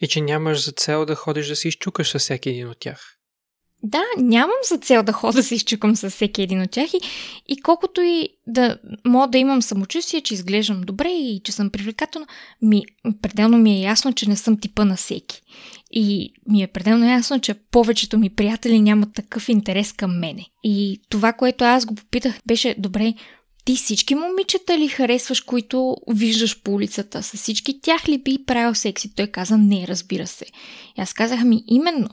И 0.00 0.08
че 0.08 0.20
нямаш 0.20 0.64
за 0.64 0.72
цел 0.72 1.06
да 1.06 1.14
ходиш 1.14 1.48
да 1.48 1.56
се 1.56 1.68
изчукаш 1.68 2.10
с 2.10 2.18
всеки 2.18 2.48
един 2.48 2.68
от 2.68 2.78
тях. 2.80 3.20
Да, 3.82 4.02
нямам 4.18 4.56
за 4.68 4.78
цел 4.78 5.02
да 5.02 5.12
хода 5.12 5.32
да 5.32 5.42
се 5.42 5.54
изчукам 5.54 5.96
с 5.96 6.10
всеки 6.10 6.42
един 6.42 6.62
от 6.62 6.70
тях 6.70 6.94
и, 6.94 7.00
и 7.48 7.62
колкото 7.62 8.00
и 8.00 8.28
да 8.46 8.78
мога 9.06 9.28
да 9.28 9.38
имам 9.38 9.62
самочувствие, 9.62 10.20
че 10.20 10.34
изглеждам 10.34 10.80
добре 10.80 11.08
и 11.08 11.40
че 11.44 11.52
съм 11.52 11.70
привлекателна, 11.70 12.26
ми, 12.62 12.82
пределно 13.22 13.58
ми 13.58 13.76
е 13.76 13.80
ясно, 13.80 14.12
че 14.12 14.28
не 14.28 14.36
съм 14.36 14.60
типа 14.60 14.84
на 14.84 14.96
всеки. 14.96 15.42
И 15.90 16.32
ми 16.48 16.62
е 16.62 16.66
пределно 16.66 17.10
ясно, 17.10 17.40
че 17.40 17.54
повечето 17.54 18.18
ми 18.18 18.30
приятели 18.30 18.80
нямат 18.80 19.14
такъв 19.14 19.48
интерес 19.48 19.92
към 19.92 20.18
мене. 20.18 20.46
И 20.64 21.00
това, 21.08 21.32
което 21.32 21.64
аз 21.64 21.86
го 21.86 21.94
попитах, 21.94 22.34
беше 22.46 22.74
добре, 22.78 23.14
ти 23.64 23.76
всички 23.76 24.14
момичета 24.14 24.78
ли 24.78 24.88
харесваш, 24.88 25.40
които 25.40 25.96
виждаш 26.08 26.62
по 26.62 26.72
улицата? 26.72 27.22
С 27.22 27.36
всички 27.36 27.80
тях 27.80 28.08
ли 28.08 28.18
би 28.18 28.44
правил 28.46 28.74
секси? 28.74 29.14
Той 29.14 29.26
каза, 29.26 29.58
не, 29.58 29.86
разбира 29.88 30.26
се. 30.26 30.44
И 30.98 31.00
аз 31.00 31.12
казах 31.12 31.44
ми, 31.44 31.64
именно. 31.66 32.08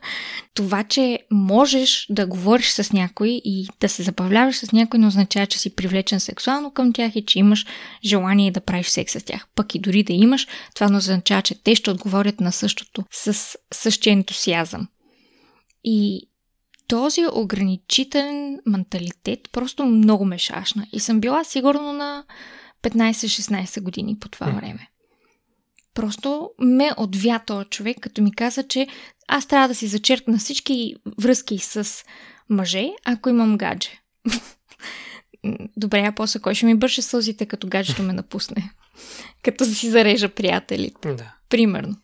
Това, 0.54 0.84
че 0.84 1.18
можеш 1.30 2.06
да 2.10 2.26
говориш 2.26 2.68
с 2.68 2.92
някой 2.92 3.28
и 3.28 3.68
да 3.80 3.88
се 3.88 4.02
забавляваш 4.02 4.56
с 4.56 4.72
някой, 4.72 5.00
не 5.00 5.06
означава, 5.06 5.46
че 5.46 5.58
си 5.58 5.74
привлечен 5.74 6.20
сексуално 6.20 6.70
към 6.70 6.92
тях 6.92 7.16
и 7.16 7.24
че 7.26 7.38
имаш 7.38 7.66
желание 8.04 8.50
да 8.50 8.60
правиш 8.60 8.86
секс 8.86 9.12
с 9.12 9.24
тях. 9.24 9.46
Пък 9.54 9.74
и 9.74 9.78
дори 9.78 10.02
да 10.02 10.12
имаш, 10.12 10.46
това 10.74 10.88
не 10.88 10.96
означава, 10.96 11.42
че 11.42 11.62
те 11.62 11.74
ще 11.74 11.90
отговорят 11.90 12.40
на 12.40 12.52
същото 12.52 13.04
с 13.10 13.56
същия 13.72 14.12
ентусиазъм. 14.12 14.88
И 15.84 16.29
този 16.90 17.20
ограничителен 17.32 18.60
менталитет 18.66 19.48
просто 19.52 19.86
много 19.86 20.24
ме 20.24 20.38
шашна. 20.38 20.86
И 20.92 21.00
съм 21.00 21.20
била 21.20 21.44
сигурно 21.44 21.92
на 21.92 22.24
15-16 22.82 23.80
години 23.80 24.18
по 24.18 24.28
това 24.28 24.46
време. 24.46 24.90
Просто 25.94 26.50
ме 26.58 26.90
отвя 26.96 27.40
този 27.46 27.68
човек, 27.68 27.96
като 28.00 28.22
ми 28.22 28.34
каза, 28.34 28.68
че 28.68 28.86
аз 29.28 29.46
трябва 29.46 29.68
да 29.68 29.74
си 29.74 29.86
зачеркна 29.86 30.38
всички 30.38 30.94
връзки 31.18 31.58
с 31.58 32.04
мъже, 32.48 32.90
ако 33.04 33.28
имам 33.28 33.58
гадже. 33.58 34.00
Добре, 35.76 36.00
а 36.00 36.12
после 36.12 36.40
кой 36.40 36.54
ще 36.54 36.66
ми 36.66 36.74
бърше 36.74 37.02
сълзите, 37.02 37.46
като 37.46 37.68
гаджето 37.68 38.02
ме 38.02 38.12
напусне? 38.12 38.70
като 39.42 39.64
си 39.64 39.90
зарежа 39.90 40.28
приятелите. 40.28 41.14
Да. 41.14 41.34
Примерно. 41.48 41.96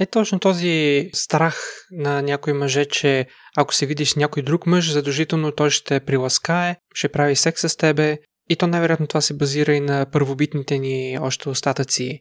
Е 0.00 0.06
точно 0.06 0.38
този 0.38 1.10
страх 1.14 1.62
на 1.90 2.22
някои 2.22 2.52
мъже, 2.52 2.84
че 2.84 3.26
ако 3.56 3.74
се 3.74 3.86
видиш 3.86 4.10
с 4.10 4.16
някой 4.16 4.42
друг 4.42 4.66
мъж, 4.66 4.92
задължително 4.92 5.52
той 5.52 5.70
ще 5.70 6.00
приласкае, 6.00 6.76
ще 6.94 7.08
прави 7.08 7.36
секс 7.36 7.60
с 7.60 7.76
тебе. 7.76 8.18
И 8.50 8.56
то 8.56 8.66
най-вероятно 8.66 9.06
това 9.06 9.20
се 9.20 9.34
базира 9.34 9.74
и 9.74 9.80
на 9.80 10.06
първобитните 10.12 10.78
ни 10.78 11.18
още 11.20 11.48
остатъци, 11.48 12.20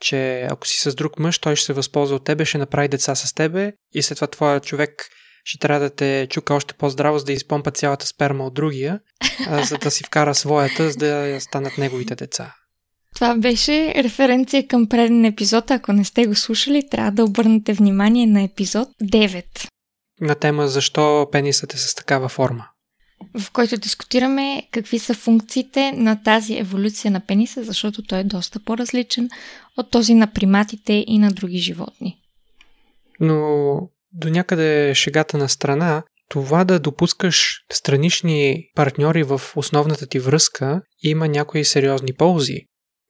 че 0.00 0.46
ако 0.50 0.66
си 0.66 0.90
с 0.90 0.94
друг 0.94 1.18
мъж, 1.18 1.38
той 1.38 1.56
ще 1.56 1.66
се 1.66 1.72
възползва 1.72 2.16
от 2.16 2.24
тебе, 2.24 2.44
ще 2.44 2.58
направи 2.58 2.88
деца 2.88 3.14
с 3.14 3.34
тебе 3.34 3.72
и 3.94 4.02
след 4.02 4.16
това 4.16 4.26
твоя 4.26 4.60
човек 4.60 4.90
ще 5.44 5.58
трябва 5.58 5.80
да 5.80 5.94
те 5.94 6.26
чука 6.30 6.54
още 6.54 6.74
по-здраво, 6.74 7.18
за 7.18 7.24
да 7.24 7.32
изпомпа 7.32 7.70
цялата 7.70 8.06
сперма 8.06 8.46
от 8.46 8.54
другия, 8.54 9.00
за 9.62 9.78
да 9.78 9.90
си 9.90 10.04
вкара 10.04 10.34
своята, 10.34 10.90
за 10.90 10.96
да 10.96 11.40
станат 11.40 11.78
неговите 11.78 12.14
деца. 12.14 12.54
Това 13.14 13.36
беше 13.36 13.94
референция 13.96 14.66
към 14.66 14.86
преден 14.86 15.24
епизод. 15.24 15.70
Ако 15.70 15.92
не 15.92 16.04
сте 16.04 16.26
го 16.26 16.34
слушали, 16.34 16.88
трябва 16.90 17.10
да 17.10 17.24
обърнете 17.24 17.72
внимание 17.72 18.26
на 18.26 18.42
епизод 18.42 18.88
9. 19.02 19.44
На 20.20 20.34
тема 20.34 20.68
защо 20.68 21.28
пенисът 21.32 21.74
е 21.74 21.78
с 21.78 21.94
такава 21.94 22.28
форма. 22.28 22.66
В 23.38 23.50
който 23.52 23.76
дискутираме 23.76 24.62
какви 24.70 24.98
са 24.98 25.14
функциите 25.14 25.92
на 25.92 26.22
тази 26.22 26.58
еволюция 26.58 27.10
на 27.10 27.20
пениса, 27.20 27.64
защото 27.64 28.02
той 28.02 28.18
е 28.18 28.24
доста 28.24 28.60
по-различен 28.60 29.28
от 29.76 29.90
този 29.90 30.14
на 30.14 30.26
приматите 30.32 31.04
и 31.06 31.18
на 31.18 31.30
други 31.30 31.58
животни. 31.58 32.16
Но 33.20 33.76
до 34.12 34.28
някъде 34.28 34.94
шегата 34.94 35.38
на 35.38 35.48
страна, 35.48 36.02
това 36.28 36.64
да 36.64 36.78
допускаш 36.78 37.64
странични 37.72 38.64
партньори 38.74 39.22
в 39.22 39.40
основната 39.56 40.06
ти 40.06 40.18
връзка 40.18 40.82
има 41.02 41.28
някои 41.28 41.64
сериозни 41.64 42.12
ползи 42.12 42.60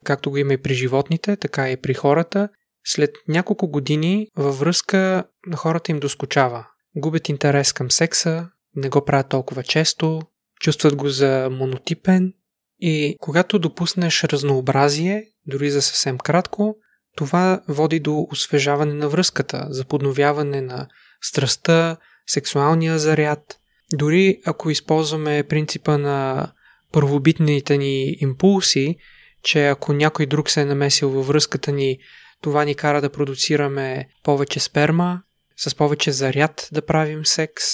както 0.04 0.30
го 0.30 0.36
има 0.36 0.52
и 0.52 0.62
при 0.62 0.74
животните, 0.74 1.36
така 1.36 1.70
и 1.70 1.76
при 1.76 1.94
хората, 1.94 2.48
след 2.84 3.10
няколко 3.28 3.68
години 3.68 4.28
във 4.36 4.58
връзка 4.58 5.24
на 5.46 5.56
хората 5.56 5.92
им 5.92 6.00
доскочава. 6.00 6.66
Губят 6.96 7.28
интерес 7.28 7.72
към 7.72 7.90
секса, 7.90 8.48
не 8.76 8.88
го 8.88 9.04
правят 9.04 9.28
толкова 9.28 9.62
често, 9.62 10.22
чувстват 10.60 10.96
го 10.96 11.08
за 11.08 11.48
монотипен 11.50 12.32
и 12.80 13.16
когато 13.20 13.58
допуснеш 13.58 14.24
разнообразие, 14.24 15.24
дори 15.46 15.70
за 15.70 15.82
съвсем 15.82 16.18
кратко, 16.18 16.76
това 17.16 17.62
води 17.68 18.00
до 18.00 18.26
освежаване 18.30 18.94
на 18.94 19.08
връзката, 19.08 19.66
за 19.70 19.84
подновяване 19.84 20.60
на 20.60 20.88
страстта, 21.22 21.96
сексуалния 22.26 22.98
заряд. 22.98 23.58
Дори 23.92 24.40
ако 24.44 24.70
използваме 24.70 25.44
принципа 25.48 25.98
на 25.98 26.48
първобитните 26.92 27.78
ни 27.78 28.16
импулси, 28.20 28.96
че 29.44 29.66
ако 29.66 29.92
някой 29.92 30.26
друг 30.26 30.50
се 30.50 30.60
е 30.60 30.64
намесил 30.64 31.10
във 31.10 31.26
връзката 31.26 31.72
ни, 31.72 31.98
това 32.40 32.64
ни 32.64 32.74
кара 32.74 33.00
да 33.00 33.10
продуцираме 33.10 34.08
повече 34.22 34.60
сперма, 34.60 35.22
с 35.56 35.74
повече 35.74 36.12
заряд 36.12 36.68
да 36.72 36.86
правим 36.86 37.26
секс. 37.26 37.64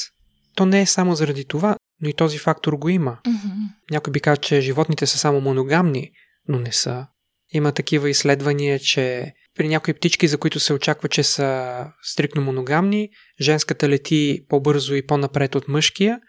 То 0.54 0.66
не 0.66 0.80
е 0.80 0.86
само 0.86 1.14
заради 1.14 1.44
това, 1.44 1.76
но 2.00 2.08
и 2.08 2.12
този 2.14 2.38
фактор 2.38 2.72
го 2.72 2.88
има. 2.88 3.18
Mm-hmm. 3.26 3.68
Някой 3.90 4.10
би 4.10 4.20
казал, 4.20 4.36
че 4.36 4.60
животните 4.60 5.06
са 5.06 5.18
само 5.18 5.40
моногамни, 5.40 6.10
но 6.48 6.58
не 6.58 6.72
са. 6.72 7.06
Има 7.52 7.72
такива 7.72 8.10
изследвания, 8.10 8.78
че 8.78 9.32
при 9.56 9.68
някои 9.68 9.94
птички, 9.94 10.28
за 10.28 10.38
които 10.38 10.60
се 10.60 10.72
очаква, 10.72 11.08
че 11.08 11.22
са 11.22 11.86
стрикно 12.02 12.42
моногамни, 12.42 13.08
женската 13.40 13.88
лети 13.88 14.44
по-бързо 14.48 14.94
и 14.94 15.06
по-напред 15.06 15.54
от 15.54 15.68
мъжкия, 15.68 16.20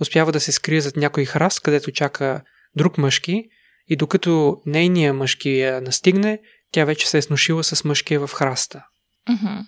успява 0.00 0.32
да 0.32 0.40
се 0.40 0.52
скрие 0.52 0.80
зад 0.80 0.96
някой 0.96 1.24
храст, 1.24 1.60
където 1.60 1.92
чака 1.92 2.42
друг 2.76 2.98
мъжки 2.98 3.44
и 3.88 3.96
докато 3.96 4.60
нейния 4.66 5.14
мъжки 5.14 5.50
я 5.50 5.80
настигне, 5.80 6.38
тя 6.72 6.84
вече 6.84 7.08
се 7.08 7.18
е 7.18 7.22
сношила 7.22 7.64
с 7.64 7.84
мъжкия 7.84 8.26
в 8.26 8.32
храста. 8.32 8.84
Mm-hmm. 9.28 9.64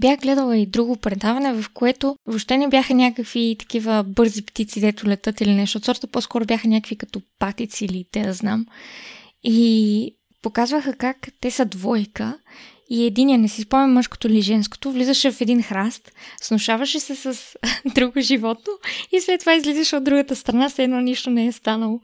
Бях 0.00 0.20
гледала 0.20 0.56
и 0.56 0.66
друго 0.66 0.96
предаване, 0.96 1.62
в 1.62 1.70
което 1.74 2.16
въобще 2.26 2.56
не 2.58 2.68
бяха 2.68 2.94
някакви 2.94 3.56
такива 3.58 4.04
бързи 4.06 4.42
птици, 4.42 4.80
дето 4.80 5.06
летат 5.06 5.40
или 5.40 5.54
нещо 5.54 5.78
от 5.78 5.84
сорта, 5.84 6.06
по-скоро 6.06 6.44
бяха 6.44 6.68
някакви 6.68 6.96
като 6.96 7.22
патици 7.38 7.84
или 7.84 8.04
те 8.12 8.22
да 8.22 8.32
знам. 8.32 8.66
И 9.42 10.16
показваха 10.42 10.94
как 10.94 11.28
те 11.40 11.50
са 11.50 11.64
двойка 11.64 12.38
и 12.90 13.04
единия, 13.04 13.38
не 13.38 13.48
си 13.48 13.62
спомням 13.62 13.92
мъжкото 13.92 14.28
или 14.28 14.40
женското, 14.40 14.92
влизаше 14.92 15.30
в 15.30 15.40
един 15.40 15.62
храст, 15.62 16.12
снушаваше 16.40 17.00
се 17.00 17.14
с 17.16 17.56
друго 17.94 18.20
животно 18.20 18.72
и 19.12 19.20
след 19.20 19.40
това 19.40 19.54
излизаше 19.54 19.96
от 19.96 20.04
другата 20.04 20.36
страна, 20.36 20.68
все 20.68 20.84
едно 20.84 21.00
нищо 21.00 21.30
не 21.30 21.46
е 21.46 21.52
станало. 21.52 22.00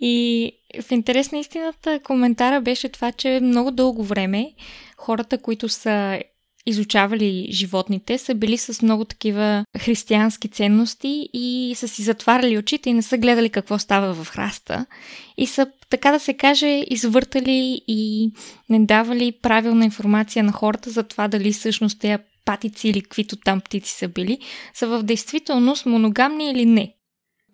И 0.00 0.52
в 0.82 0.90
интерес 0.90 1.32
на 1.32 1.38
истината 1.38 2.00
коментара 2.04 2.60
беше 2.60 2.88
това, 2.88 3.12
че 3.12 3.40
много 3.42 3.70
дълго 3.70 4.04
време 4.04 4.52
хората, 4.96 5.38
които 5.38 5.68
са 5.68 6.20
изучавали 6.66 7.48
животните, 7.50 8.18
са 8.18 8.34
били 8.34 8.58
с 8.58 8.82
много 8.82 9.04
такива 9.04 9.64
християнски 9.78 10.48
ценности 10.48 11.28
и 11.32 11.72
са 11.76 11.88
си 11.88 12.02
затваряли 12.02 12.58
очите 12.58 12.90
и 12.90 12.94
не 12.94 13.02
са 13.02 13.18
гледали 13.18 13.50
какво 13.50 13.78
става 13.78 14.14
в 14.14 14.28
храста. 14.28 14.86
И 15.36 15.46
са, 15.46 15.66
така 15.90 16.12
да 16.12 16.20
се 16.20 16.34
каже, 16.34 16.84
извъртали 16.90 17.80
и 17.88 18.30
не 18.68 18.86
давали 18.86 19.32
правилна 19.32 19.84
информация 19.84 20.44
на 20.44 20.52
хората 20.52 20.90
за 20.90 21.02
това 21.02 21.28
дали 21.28 21.52
всъщност 21.52 22.00
тези 22.00 22.22
патици 22.44 22.88
или 22.88 23.02
каквито 23.02 23.36
там 23.36 23.60
птици 23.60 23.92
са 23.92 24.08
били, 24.08 24.38
са 24.74 24.86
в 24.86 25.02
действителност 25.02 25.86
моногамни 25.86 26.50
или 26.50 26.66
не. 26.66 26.92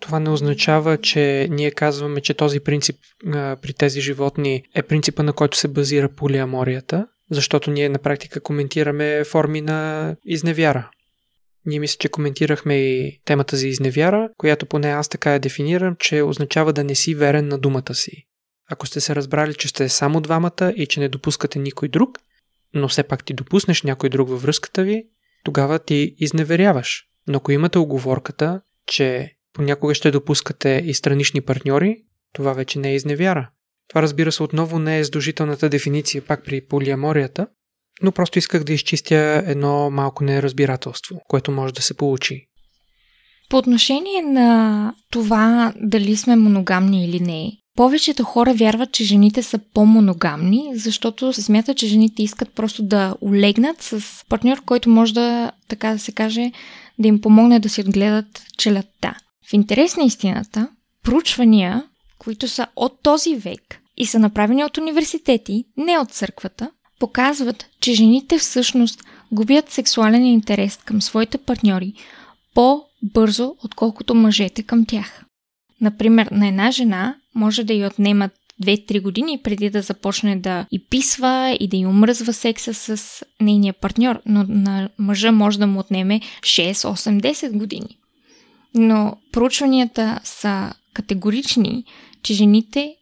Това 0.02 0.20
не 0.20 0.30
означава, 0.30 0.98
че 0.98 1.48
ние 1.50 1.70
казваме, 1.70 2.20
че 2.20 2.34
този 2.34 2.60
принцип 2.60 2.96
а, 3.26 3.56
при 3.62 3.72
тези 3.72 4.00
животни 4.00 4.62
е 4.74 4.82
принципа, 4.82 5.22
на 5.22 5.32
който 5.32 5.58
се 5.58 5.68
базира 5.68 6.08
полиаморията, 6.08 7.06
защото 7.30 7.70
ние 7.70 7.88
на 7.88 7.98
практика 7.98 8.40
коментираме 8.40 9.24
форми 9.24 9.60
на 9.60 10.16
изневяра. 10.24 10.90
Ние 11.66 11.78
мисля, 11.78 11.96
че 12.00 12.08
коментирахме 12.08 12.74
и 12.74 13.20
темата 13.24 13.56
за 13.56 13.68
изневяра, 13.68 14.28
която 14.38 14.66
поне 14.66 14.88
аз 14.88 15.08
така 15.08 15.32
я 15.32 15.40
дефинирам, 15.40 15.96
че 15.98 16.22
означава 16.22 16.72
да 16.72 16.84
не 16.84 16.94
си 16.94 17.14
верен 17.14 17.48
на 17.48 17.58
думата 17.58 17.94
си. 17.94 18.26
Ако 18.70 18.86
сте 18.86 19.00
се 19.00 19.14
разбрали, 19.14 19.54
че 19.54 19.68
сте 19.68 19.88
само 19.88 20.20
двамата 20.20 20.72
и 20.76 20.86
че 20.86 21.00
не 21.00 21.08
допускате 21.08 21.58
никой 21.58 21.88
друг, 21.88 22.18
но 22.74 22.88
все 22.88 23.02
пак 23.02 23.24
ти 23.24 23.34
допуснеш 23.34 23.82
някой 23.82 24.08
друг 24.08 24.28
във 24.28 24.42
връзката 24.42 24.82
ви, 24.82 25.04
тогава 25.44 25.78
ти 25.78 26.14
изневеряваш. 26.18 27.04
Но 27.28 27.36
ако 27.36 27.52
имате 27.52 27.78
оговорката, 27.78 28.60
че 28.86 29.32
понякога 29.52 29.94
ще 29.94 30.10
допускате 30.10 30.82
и 30.86 30.94
странични 30.94 31.40
партньори, 31.40 31.96
това 32.32 32.52
вече 32.52 32.78
не 32.78 32.90
е 32.90 32.94
изневяра. 32.94 33.50
Това 33.88 34.02
разбира 34.02 34.32
се 34.32 34.42
отново 34.42 34.78
не 34.78 34.98
е 34.98 35.04
задължителната 35.04 35.68
дефиниция 35.68 36.22
пак 36.22 36.44
при 36.44 36.66
полиаморията, 36.66 37.46
но 38.02 38.12
просто 38.12 38.38
исках 38.38 38.64
да 38.64 38.72
изчистя 38.72 39.42
едно 39.46 39.90
малко 39.90 40.24
неразбирателство, 40.24 41.20
което 41.28 41.50
може 41.50 41.74
да 41.74 41.82
се 41.82 41.96
получи. 41.96 42.46
По 43.48 43.56
отношение 43.56 44.22
на 44.22 44.94
това 45.10 45.72
дали 45.76 46.16
сме 46.16 46.36
моногамни 46.36 47.04
или 47.04 47.20
не, 47.20 47.52
повечето 47.76 48.24
хора 48.24 48.54
вярват, 48.54 48.92
че 48.92 49.04
жените 49.04 49.42
са 49.42 49.58
по-моногамни, 49.74 50.70
защото 50.74 51.32
се 51.32 51.42
смята, 51.42 51.74
че 51.74 51.86
жените 51.86 52.22
искат 52.22 52.54
просто 52.54 52.82
да 52.82 53.14
олегнат 53.20 53.82
с 53.82 54.24
партньор, 54.28 54.64
който 54.64 54.90
може 54.90 55.14
да, 55.14 55.52
така 55.68 55.92
да 55.92 55.98
се 55.98 56.12
каже, 56.12 56.52
да 56.98 57.08
им 57.08 57.20
помогне 57.20 57.60
да 57.60 57.68
си 57.68 57.80
отгледат 57.80 58.42
челята. 58.58 59.14
В 59.50 59.52
интерес 59.52 59.96
на 59.96 60.04
истината, 60.04 60.68
проучвания, 61.02 61.84
които 62.18 62.48
са 62.48 62.66
от 62.76 63.02
този 63.02 63.36
век 63.36 63.80
и 63.96 64.06
са 64.06 64.18
направени 64.18 64.64
от 64.64 64.78
университети, 64.78 65.64
не 65.76 65.98
от 65.98 66.10
църквата, 66.10 66.70
показват, 67.00 67.66
че 67.80 67.94
жените 67.94 68.38
всъщност 68.38 69.04
губят 69.32 69.70
сексуален 69.70 70.26
интерес 70.26 70.76
към 70.76 71.02
своите 71.02 71.38
партньори 71.38 71.92
по-бързо, 72.54 73.54
отколкото 73.64 74.14
мъжете 74.14 74.62
към 74.62 74.86
тях. 74.86 75.24
Например, 75.80 76.28
на 76.30 76.48
една 76.48 76.70
жена 76.70 77.14
може 77.34 77.64
да 77.64 77.74
й 77.74 77.86
отнемат 77.86 78.32
2-3 78.62 79.02
години 79.02 79.40
преди 79.42 79.70
да 79.70 79.82
започне 79.82 80.36
да 80.36 80.66
и 80.70 80.86
писва 80.86 81.56
и 81.60 81.68
да 81.68 81.76
й 81.76 81.86
омръзва 81.86 82.32
секса 82.32 82.74
с 82.74 83.22
нейния 83.40 83.72
партньор, 83.72 84.20
но 84.26 84.44
на 84.48 84.88
мъжа 84.98 85.32
може 85.32 85.58
да 85.58 85.66
му 85.66 85.80
отнеме 85.80 86.20
6, 86.40 86.72
8, 86.72 87.20
10 87.20 87.58
години. 87.58 87.98
Но 88.74 89.16
проучванията 89.32 90.20
са 90.24 90.74
категорични, 90.94 91.84
че 92.22 92.34
жените 92.34 92.96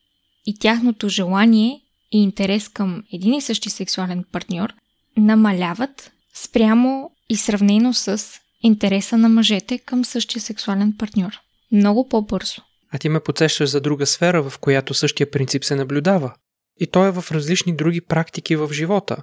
и 0.47 0.59
тяхното 0.59 1.09
желание 1.09 1.81
и 2.13 2.23
интерес 2.23 2.69
към 2.69 3.05
един 3.13 3.35
и 3.35 3.41
същи 3.41 3.71
сексуален 3.71 4.25
партньор 4.33 4.75
намаляват 5.17 6.13
спрямо 6.35 7.11
и 7.29 7.37
сравнено 7.37 7.95
с 7.95 8.25
интереса 8.63 9.17
на 9.17 9.29
мъжете 9.29 9.79
към 9.79 10.05
същия 10.05 10.43
сексуален 10.43 10.95
партньор. 10.99 11.33
Много 11.73 12.09
по-бързо. 12.09 12.63
А 12.93 12.99
ти 12.99 13.09
ме 13.09 13.21
подсещаш 13.21 13.71
за 13.71 13.81
друга 13.81 14.07
сфера, 14.07 14.51
в 14.51 14.59
която 14.59 14.95
същия 14.95 15.31
принцип 15.31 15.65
се 15.65 15.77
наблюдава. 15.77 16.35
И 16.81 16.87
то 16.87 17.05
е 17.05 17.11
в 17.11 17.25
различни 17.31 17.77
други 17.77 18.01
практики 18.01 18.57
в 18.57 18.73
живота. 18.73 19.17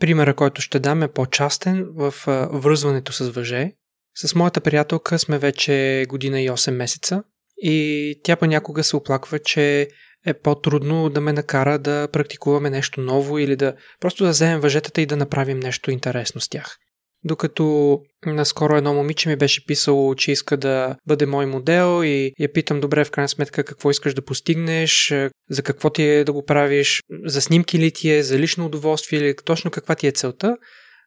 Примера, 0.00 0.36
който 0.36 0.62
ще 0.62 0.78
дам 0.78 1.02
е 1.02 1.12
по-частен 1.12 1.86
в 1.90 2.14
връзването 2.52 3.12
с 3.12 3.28
въже. 3.28 3.72
С 4.14 4.34
моята 4.34 4.60
приятелка 4.60 5.18
сме 5.18 5.38
вече 5.38 6.06
година 6.08 6.40
и 6.40 6.50
8 6.50 6.70
месеца 6.70 7.22
и 7.56 8.14
тя 8.24 8.36
понякога 8.36 8.84
се 8.84 8.96
оплаква, 8.96 9.38
че 9.38 9.88
е 10.26 10.34
по-трудно 10.34 11.10
да 11.10 11.20
ме 11.20 11.32
накара 11.32 11.78
да 11.78 12.08
практикуваме 12.12 12.70
нещо 12.70 13.00
ново 13.00 13.38
или 13.38 13.56
да 13.56 13.74
просто 14.00 14.24
да 14.24 14.30
вземем 14.30 14.60
въжетата 14.60 15.00
и 15.00 15.06
да 15.06 15.16
направим 15.16 15.60
нещо 15.60 15.90
интересно 15.90 16.40
с 16.40 16.48
тях. 16.48 16.76
Докато 17.24 17.98
наскоро 18.26 18.76
едно 18.76 18.94
момиче 18.94 19.28
ми 19.28 19.36
беше 19.36 19.66
писало, 19.66 20.14
че 20.14 20.32
иска 20.32 20.56
да 20.56 20.96
бъде 21.06 21.26
мой 21.26 21.46
модел 21.46 22.04
и 22.04 22.32
я 22.40 22.52
питам 22.52 22.80
добре 22.80 23.04
в 23.04 23.10
крайна 23.10 23.28
сметка 23.28 23.64
какво 23.64 23.90
искаш 23.90 24.14
да 24.14 24.24
постигнеш, 24.24 25.14
за 25.50 25.62
какво 25.62 25.90
ти 25.90 26.02
е 26.02 26.24
да 26.24 26.32
го 26.32 26.44
правиш, 26.44 27.00
за 27.24 27.42
снимки 27.42 27.78
ли 27.78 27.90
ти 27.90 28.10
е, 28.10 28.22
за 28.22 28.38
лично 28.38 28.66
удоволствие 28.66 29.20
или 29.20 29.34
точно 29.44 29.70
каква 29.70 29.94
ти 29.94 30.06
е 30.06 30.12
целта. 30.12 30.56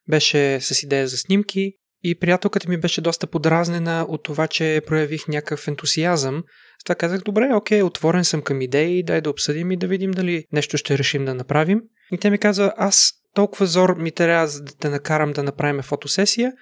Беше 0.10 0.60
с 0.62 0.84
идея 0.84 1.08
за 1.08 1.18
снимки 1.18 1.74
и 2.06 2.15
приятелката 2.15 2.70
ми 2.70 2.78
беше 2.78 3.02
доста 3.02 3.28
подразнена 3.28 4.06
от 4.10 4.24
това, 4.24 4.48
че 4.48 4.82
проявих 4.88 5.28
някакъв 5.28 5.68
ентусиазъм. 5.68 6.44
С 6.82 6.84
това 6.84 6.96
казах, 6.96 7.22
добре, 7.22 7.54
окей, 7.54 7.82
отворен 7.82 8.26
съм 8.26 8.41
към 8.41 8.62
идеи, 8.62 9.04
дай 9.04 9.22
да 9.22 9.30
обсъдим 9.30 9.72
и 9.72 9.78
да 9.78 9.88
видим 9.88 10.12
дали 10.12 10.46
нещо 10.52 10.78
ще 10.78 10.98
решим 10.98 11.26
да 11.26 11.34
направим. 11.34 11.82
И 12.12 12.18
тя 12.18 12.30
ми 12.30 12.38
каза, 12.38 12.74
аз 12.78 13.12
толкова 13.34 13.65
зор 13.65 13.96
ми 13.96 14.12
трябва 14.12 14.48
да, 14.48 14.62
да 14.82 14.89
накарам 14.89 15.34
да 15.34 15.44
направим 15.44 15.82
фотосесия, 15.82 16.54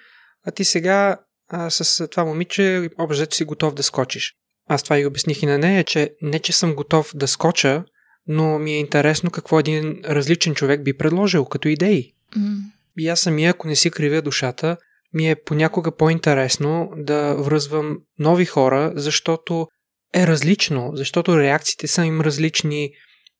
а 0.46 0.50
ти 0.50 0.64
сега 0.64 1.16
а, 1.48 1.70
с 1.70 2.08
това 2.08 2.24
момиче 2.24 2.88
общо 2.98 3.36
си 3.36 3.44
готов 3.44 3.74
да 3.74 3.82
скочиш. 3.82 4.34
Аз 4.68 4.82
това 4.82 4.98
и 4.98 5.06
обясних 5.06 5.42
и 5.42 5.46
на 5.46 5.58
нея, 5.58 5.84
че 5.84 6.10
не 6.22 6.38
че 6.38 6.52
съм 6.52 6.74
готов 6.74 7.10
да 7.14 7.28
скоча, 7.28 7.84
но 8.26 8.58
ми 8.58 8.72
е 8.72 8.78
интересно 8.78 9.30
какво 9.30 9.58
един 9.58 10.00
различен 10.04 10.54
човек 10.54 10.84
би 10.84 10.96
предложил 10.96 11.44
като 11.44 11.68
идеи. 11.68 12.12
Mm. 12.36 12.56
И 12.98 13.08
аз 13.08 13.20
самия, 13.20 13.50
ако 13.50 13.68
не 13.68 13.76
си 13.76 13.90
кривя 13.90 14.22
душата, 14.22 14.76
ми 15.14 15.30
е 15.30 15.36
понякога 15.44 15.96
по-интересно 15.96 16.90
да 16.96 17.34
връзвам 17.34 17.98
нови 18.18 18.44
хора, 18.44 18.92
защото 18.96 19.66
е 20.14 20.26
различно, 20.26 20.90
защото 20.94 21.38
реакциите 21.38 21.86
са 21.86 22.04
им 22.04 22.20
различни. 22.20 22.90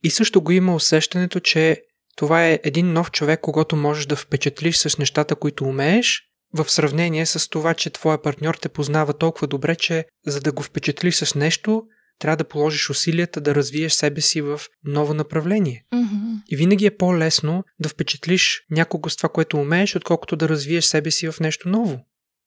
И 0.03 0.11
също 0.11 0.43
го 0.43 0.53
има 0.53 0.75
усещането, 0.75 1.41
че 1.41 1.83
това 2.17 2.47
е 2.47 2.61
един 2.65 2.93
нов 2.93 3.11
човек, 3.11 3.41
когато 3.41 3.77
можеш 3.77 4.07
да 4.07 4.17
впечатлиш 4.17 4.77
с 4.77 4.99
нещата, 4.99 5.35
които 5.35 5.65
умееш, 5.65 6.23
в 6.55 6.71
сравнение 6.71 7.27
с 7.27 7.51
това, 7.51 7.75
че 7.75 7.91
твоя 7.91 8.23
партньор 8.23 8.55
те 8.55 8.69
познава 8.69 9.13
толкова 9.13 9.47
добре, 9.47 9.77
че 9.77 10.05
за 10.27 10.41
да 10.41 10.53
го 10.53 10.63
впечатлиш 10.63 11.15
с 11.15 11.35
нещо, 11.35 11.83
трябва 12.19 12.37
да 12.37 12.49
положиш 12.49 12.91
усилията 12.91 13.41
да 13.41 13.55
развиеш 13.55 13.93
себе 13.93 14.21
си 14.21 14.41
в 14.41 14.61
ново 14.85 15.15
направление. 15.15 15.85
Mm-hmm. 15.95 16.43
И 16.49 16.57
винаги 16.57 16.87
е 16.87 16.97
по-лесно 16.97 17.65
да 17.81 17.89
впечатлиш 17.89 18.61
някого 18.71 19.11
с 19.11 19.17
това, 19.17 19.29
което 19.29 19.57
умееш, 19.57 19.97
отколкото 19.97 20.37
да 20.37 20.49
развиеш 20.49 20.85
себе 20.85 21.11
си 21.11 21.31
в 21.31 21.41
нещо 21.41 21.69
ново. 21.69 21.99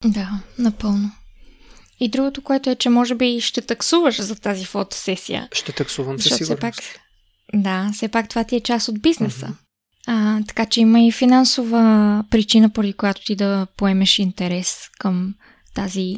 Да, 0.06 0.30
напълно. 0.60 1.12
И 2.00 2.10
другото, 2.10 2.42
което 2.42 2.70
е, 2.70 2.76
че 2.76 2.90
може 2.90 3.16
би 3.16 3.42
ще 3.42 3.62
таксуваш 3.62 4.22
за 4.22 4.36
тази 4.36 4.66
фотосесия. 4.66 5.48
Ще 5.52 5.72
таксувам 5.72 6.20
със 6.20 6.38
сигурност. 6.38 6.62
Пак, 6.62 6.76
да, 7.54 7.90
все 7.94 8.08
пак 8.08 8.30
това 8.30 8.44
ти 8.44 8.56
е 8.56 8.62
част 8.62 8.88
от 8.88 9.02
бизнеса. 9.02 9.46
Mm-hmm. 9.48 9.68
А, 10.08 10.42
така 10.48 10.66
че 10.66 10.82
има 10.82 11.00
и 11.00 11.12
финансова 11.12 12.24
причина, 12.32 12.70
поради 12.70 12.94
която 12.94 13.22
ти 13.26 13.36
да 13.36 13.68
поемеш 13.78 14.20
интерес 14.20 14.78
към 15.00 15.36
тази, 15.76 16.16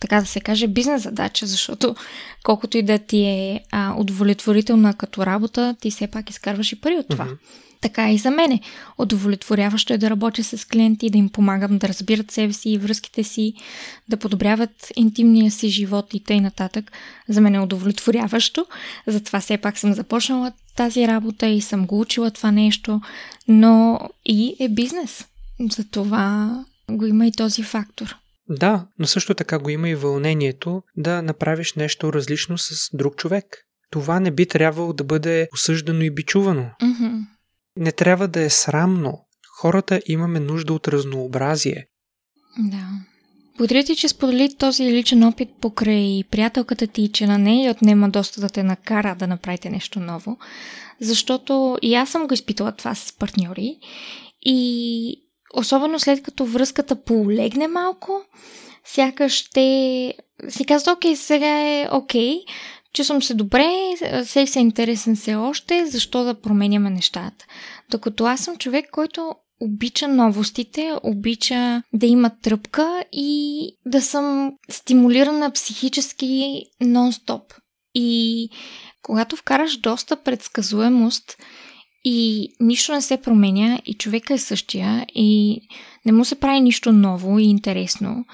така 0.00 0.20
да 0.20 0.26
се 0.26 0.40
каже, 0.40 0.66
бизнес 0.66 1.02
задача, 1.02 1.46
защото 1.46 1.94
колкото 2.42 2.78
и 2.78 2.82
да 2.82 2.98
ти 2.98 3.24
е 3.24 3.60
а, 3.70 3.94
удовлетворителна 3.98 4.94
като 4.94 5.26
работа, 5.26 5.76
ти 5.80 5.90
все 5.90 6.06
пак 6.06 6.30
изкарваш 6.30 6.72
и 6.72 6.80
пари 6.80 6.96
от 6.96 7.08
това. 7.08 7.24
Mm-hmm. 7.24 7.38
Така 7.80 8.10
и 8.10 8.18
за 8.18 8.30
мене. 8.30 8.60
Удовлетворяващо 8.98 9.92
е 9.92 9.98
да 9.98 10.10
работя 10.10 10.44
с 10.44 10.64
клиенти, 10.64 11.10
да 11.10 11.18
им 11.18 11.28
помагам 11.28 11.78
да 11.78 11.88
разбират 11.88 12.30
себе 12.30 12.52
си 12.52 12.70
и 12.70 12.78
връзките 12.78 13.24
си, 13.24 13.54
да 14.08 14.16
подобряват 14.16 14.92
интимния 14.96 15.50
си 15.50 15.68
живот 15.68 16.14
и 16.14 16.24
т.н. 16.24 16.40
нататък. 16.40 16.92
За 17.28 17.40
мен 17.40 17.54
е 17.54 17.60
удовлетворяващо. 17.60 18.66
Затова 19.06 19.40
все 19.40 19.58
пак 19.58 19.78
съм 19.78 19.92
започнала 19.92 20.52
тази 20.76 21.08
работа 21.08 21.46
и 21.46 21.60
съм 21.60 21.86
го 21.86 22.00
учила 22.00 22.30
това 22.30 22.50
нещо, 22.50 23.00
но 23.48 24.00
и 24.24 24.56
е 24.60 24.68
бизнес. 24.68 25.24
Затова 25.70 26.64
го 26.90 27.06
има 27.06 27.26
и 27.26 27.32
този 27.32 27.62
фактор. 27.62 28.16
Да, 28.50 28.86
но 28.98 29.06
също 29.06 29.34
така 29.34 29.58
го 29.58 29.70
има 29.70 29.88
и 29.88 29.94
вълнението 29.94 30.82
да 30.96 31.22
направиш 31.22 31.74
нещо 31.74 32.12
различно 32.12 32.58
с 32.58 32.96
друг 32.96 33.16
човек. 33.16 33.44
Това 33.90 34.20
не 34.20 34.30
би 34.30 34.46
трябвало 34.46 34.92
да 34.92 35.04
бъде 35.04 35.48
осъждано 35.54 36.02
и 36.02 36.10
бичувано. 36.10 36.70
Mm-hmm. 36.82 37.20
Не 37.76 37.92
трябва 37.92 38.28
да 38.28 38.40
е 38.40 38.50
срамно. 38.50 39.18
Хората 39.60 40.00
имаме 40.06 40.40
нужда 40.40 40.72
от 40.72 40.88
разнообразие. 40.88 41.86
Да. 42.58 42.88
Благодаря 43.58 43.84
ти, 43.84 43.96
че 43.96 44.08
сподели 44.08 44.54
този 44.58 44.84
личен 44.84 45.24
опит 45.24 45.48
покрай 45.60 46.22
приятелката 46.30 46.86
ти, 46.86 47.12
че 47.12 47.26
на 47.26 47.38
нея 47.38 47.70
отнема 47.70 48.08
доста 48.08 48.40
да 48.40 48.48
те 48.48 48.62
накара 48.62 49.14
да 49.14 49.26
направите 49.26 49.70
нещо 49.70 50.00
ново, 50.00 50.38
защото 51.00 51.78
и 51.82 51.94
аз 51.94 52.10
съм 52.10 52.26
го 52.26 52.34
изпитала 52.34 52.72
това 52.72 52.94
с 52.94 53.12
партньори 53.18 53.76
и 54.42 55.29
особено 55.54 55.98
след 55.98 56.22
като 56.22 56.44
връзката 56.44 57.04
полегне 57.04 57.68
малко, 57.68 58.22
сякаш 58.84 59.32
ще 59.32 60.14
си 60.48 60.64
казват, 60.64 60.96
окей, 60.96 61.16
сега 61.16 61.60
е 61.60 61.88
окей, 61.92 62.40
чувствам 62.94 63.22
се 63.22 63.34
добре, 63.34 63.70
секс 64.24 64.56
е 64.56 64.60
интересен 64.60 65.16
се 65.16 65.34
още, 65.34 65.86
защо 65.86 66.24
да 66.24 66.40
променяме 66.40 66.90
нещата. 66.90 67.46
Докато 67.90 68.24
аз 68.24 68.40
съм 68.40 68.56
човек, 68.56 68.90
който 68.92 69.34
обича 69.60 70.08
новостите, 70.08 70.92
обича 71.02 71.82
да 71.92 72.06
има 72.06 72.30
тръпка 72.42 73.04
и 73.12 73.60
да 73.86 74.02
съм 74.02 74.52
стимулирана 74.70 75.50
психически 75.50 76.62
нон-стоп. 76.82 77.42
И 77.94 78.48
когато 79.02 79.36
вкараш 79.36 79.76
доста 79.76 80.16
предсказуемост 80.16 81.36
и 82.04 82.48
нищо 82.60 82.92
не 82.92 83.02
се 83.02 83.22
променя 83.22 83.80
и 83.86 83.94
човека 83.94 84.34
е 84.34 84.38
същия 84.38 85.06
и 85.14 85.60
не 86.06 86.12
му 86.12 86.24
се 86.24 86.40
прави 86.40 86.60
нищо 86.60 86.92
ново 86.92 87.38
и 87.38 87.44
интересно, 87.44 88.24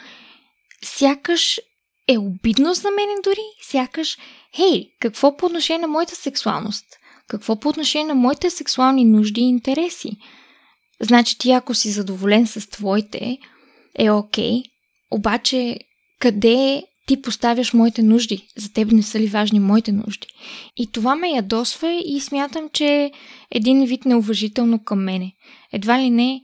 сякаш 0.85 1.61
е 2.09 2.18
обидно 2.18 2.74
за 2.74 2.90
мен 2.90 3.09
дори, 3.24 3.44
сякаш, 3.62 4.18
хей, 4.57 4.90
какво 5.00 5.37
по 5.37 5.46
отношение 5.46 5.79
на 5.79 5.88
моята 5.88 6.16
сексуалност? 6.16 6.85
Какво 7.29 7.61
по 7.61 7.68
отношение 7.68 8.07
на 8.07 8.14
моите 8.14 8.50
сексуални 8.50 9.05
нужди 9.05 9.40
и 9.40 9.48
интереси? 9.48 10.11
Значи 11.00 11.38
ти 11.38 11.52
ако 11.52 11.74
си 11.74 11.90
задоволен 11.90 12.46
с 12.46 12.70
твоите, 12.70 13.38
е 13.98 14.11
окей, 14.11 14.52
okay, 14.52 14.62
обаче 15.11 15.79
къде 16.20 16.83
ти 17.07 17.23
поставяш 17.23 17.73
моите 17.73 18.03
нужди? 18.03 18.49
За 18.57 18.73
теб 18.73 18.92
не 18.92 19.03
са 19.03 19.21
ли 19.21 19.27
важни 19.27 19.61
моите 19.61 19.92
нужди? 19.92 20.27
И 20.77 20.92
това 20.92 21.16
ме 21.16 21.29
ядосва 21.29 22.01
и 22.05 22.21
смятам, 22.21 22.69
че 22.73 22.85
е 22.85 23.12
един 23.51 23.85
вид 23.85 24.05
неуважително 24.05 24.85
към 24.85 25.05
мене. 25.05 25.33
Едва 25.73 25.99
ли 25.99 26.11
не, 26.11 26.40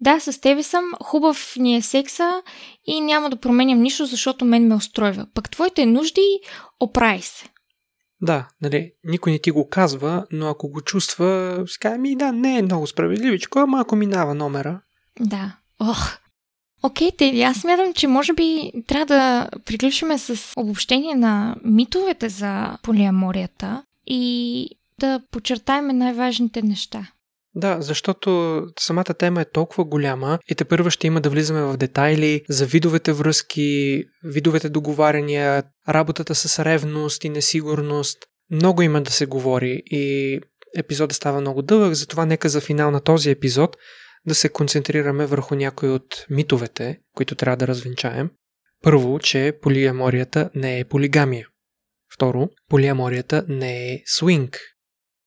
да, 0.00 0.20
с 0.20 0.40
тебе 0.40 0.62
съм, 0.62 0.84
хубав 1.02 1.56
ни 1.56 1.76
е 1.76 1.82
секса 1.82 2.42
и 2.86 3.00
няма 3.00 3.30
да 3.30 3.36
променям 3.36 3.82
нищо, 3.82 4.06
защото 4.06 4.44
мен 4.44 4.68
ме 4.68 4.74
устройва. 4.74 5.26
Пък 5.34 5.50
твоите 5.50 5.86
нужди, 5.86 6.40
оправи 6.80 7.22
се. 7.22 7.46
Да, 8.20 8.48
нали, 8.62 8.92
никой 9.04 9.32
не 9.32 9.38
ти 9.38 9.50
го 9.50 9.68
казва, 9.68 10.26
но 10.32 10.48
ако 10.48 10.68
го 10.68 10.80
чувства, 10.80 11.62
ска 11.66 11.98
ми 11.98 12.16
да, 12.16 12.32
не 12.32 12.58
е 12.58 12.62
много 12.62 12.86
справедливичко, 12.86 13.58
ама 13.58 13.80
ако 13.80 13.96
минава 13.96 14.34
номера. 14.34 14.80
Да. 15.20 15.56
Ох. 15.80 16.21
Окей, 16.82 17.10
Теди, 17.18 17.42
аз 17.42 17.56
смятам, 17.56 17.94
че 17.94 18.06
може 18.06 18.32
би 18.32 18.72
трябва 18.86 19.06
да 19.06 19.48
приключиме 19.64 20.18
с 20.18 20.52
обобщение 20.56 21.14
на 21.14 21.56
митовете 21.64 22.28
за 22.28 22.78
полиаморията 22.82 23.82
и 24.06 24.68
да 25.00 25.20
подчертаем 25.30 25.98
най-важните 25.98 26.62
неща. 26.62 27.06
Да, 27.54 27.76
защото 27.80 28.60
самата 28.80 29.04
тема 29.04 29.40
е 29.40 29.50
толкова 29.52 29.84
голяма 29.84 30.38
и 30.48 30.54
те 30.54 30.64
първо 30.64 30.90
ще 30.90 31.06
има 31.06 31.20
да 31.20 31.30
влизаме 31.30 31.62
в 31.62 31.76
детайли 31.76 32.42
за 32.48 32.66
видовете 32.66 33.12
връзки, 33.12 34.04
видовете 34.24 34.68
договаряния, 34.68 35.62
работата 35.88 36.34
с 36.34 36.64
ревност 36.64 37.24
и 37.24 37.28
несигурност. 37.28 38.18
Много 38.50 38.82
има 38.82 39.02
да 39.02 39.10
се 39.10 39.26
говори 39.26 39.82
и 39.86 40.40
епизодът 40.76 41.16
става 41.16 41.40
много 41.40 41.62
дълъг, 41.62 41.94
затова 41.94 42.26
нека 42.26 42.48
за 42.48 42.60
финал 42.60 42.90
на 42.90 43.00
този 43.00 43.30
епизод 43.30 43.76
да 44.26 44.34
се 44.34 44.48
концентрираме 44.48 45.26
върху 45.26 45.54
някои 45.54 45.88
от 45.88 46.26
митовете, 46.30 46.98
които 47.14 47.34
трябва 47.34 47.56
да 47.56 47.66
развенчаем. 47.66 48.30
Първо, 48.82 49.18
че 49.18 49.58
полиаморията 49.62 50.50
не 50.54 50.80
е 50.80 50.84
полигамия. 50.84 51.48
Второ, 52.14 52.48
полиаморията 52.68 53.44
не 53.48 53.92
е 53.92 54.02
свинг. 54.06 54.60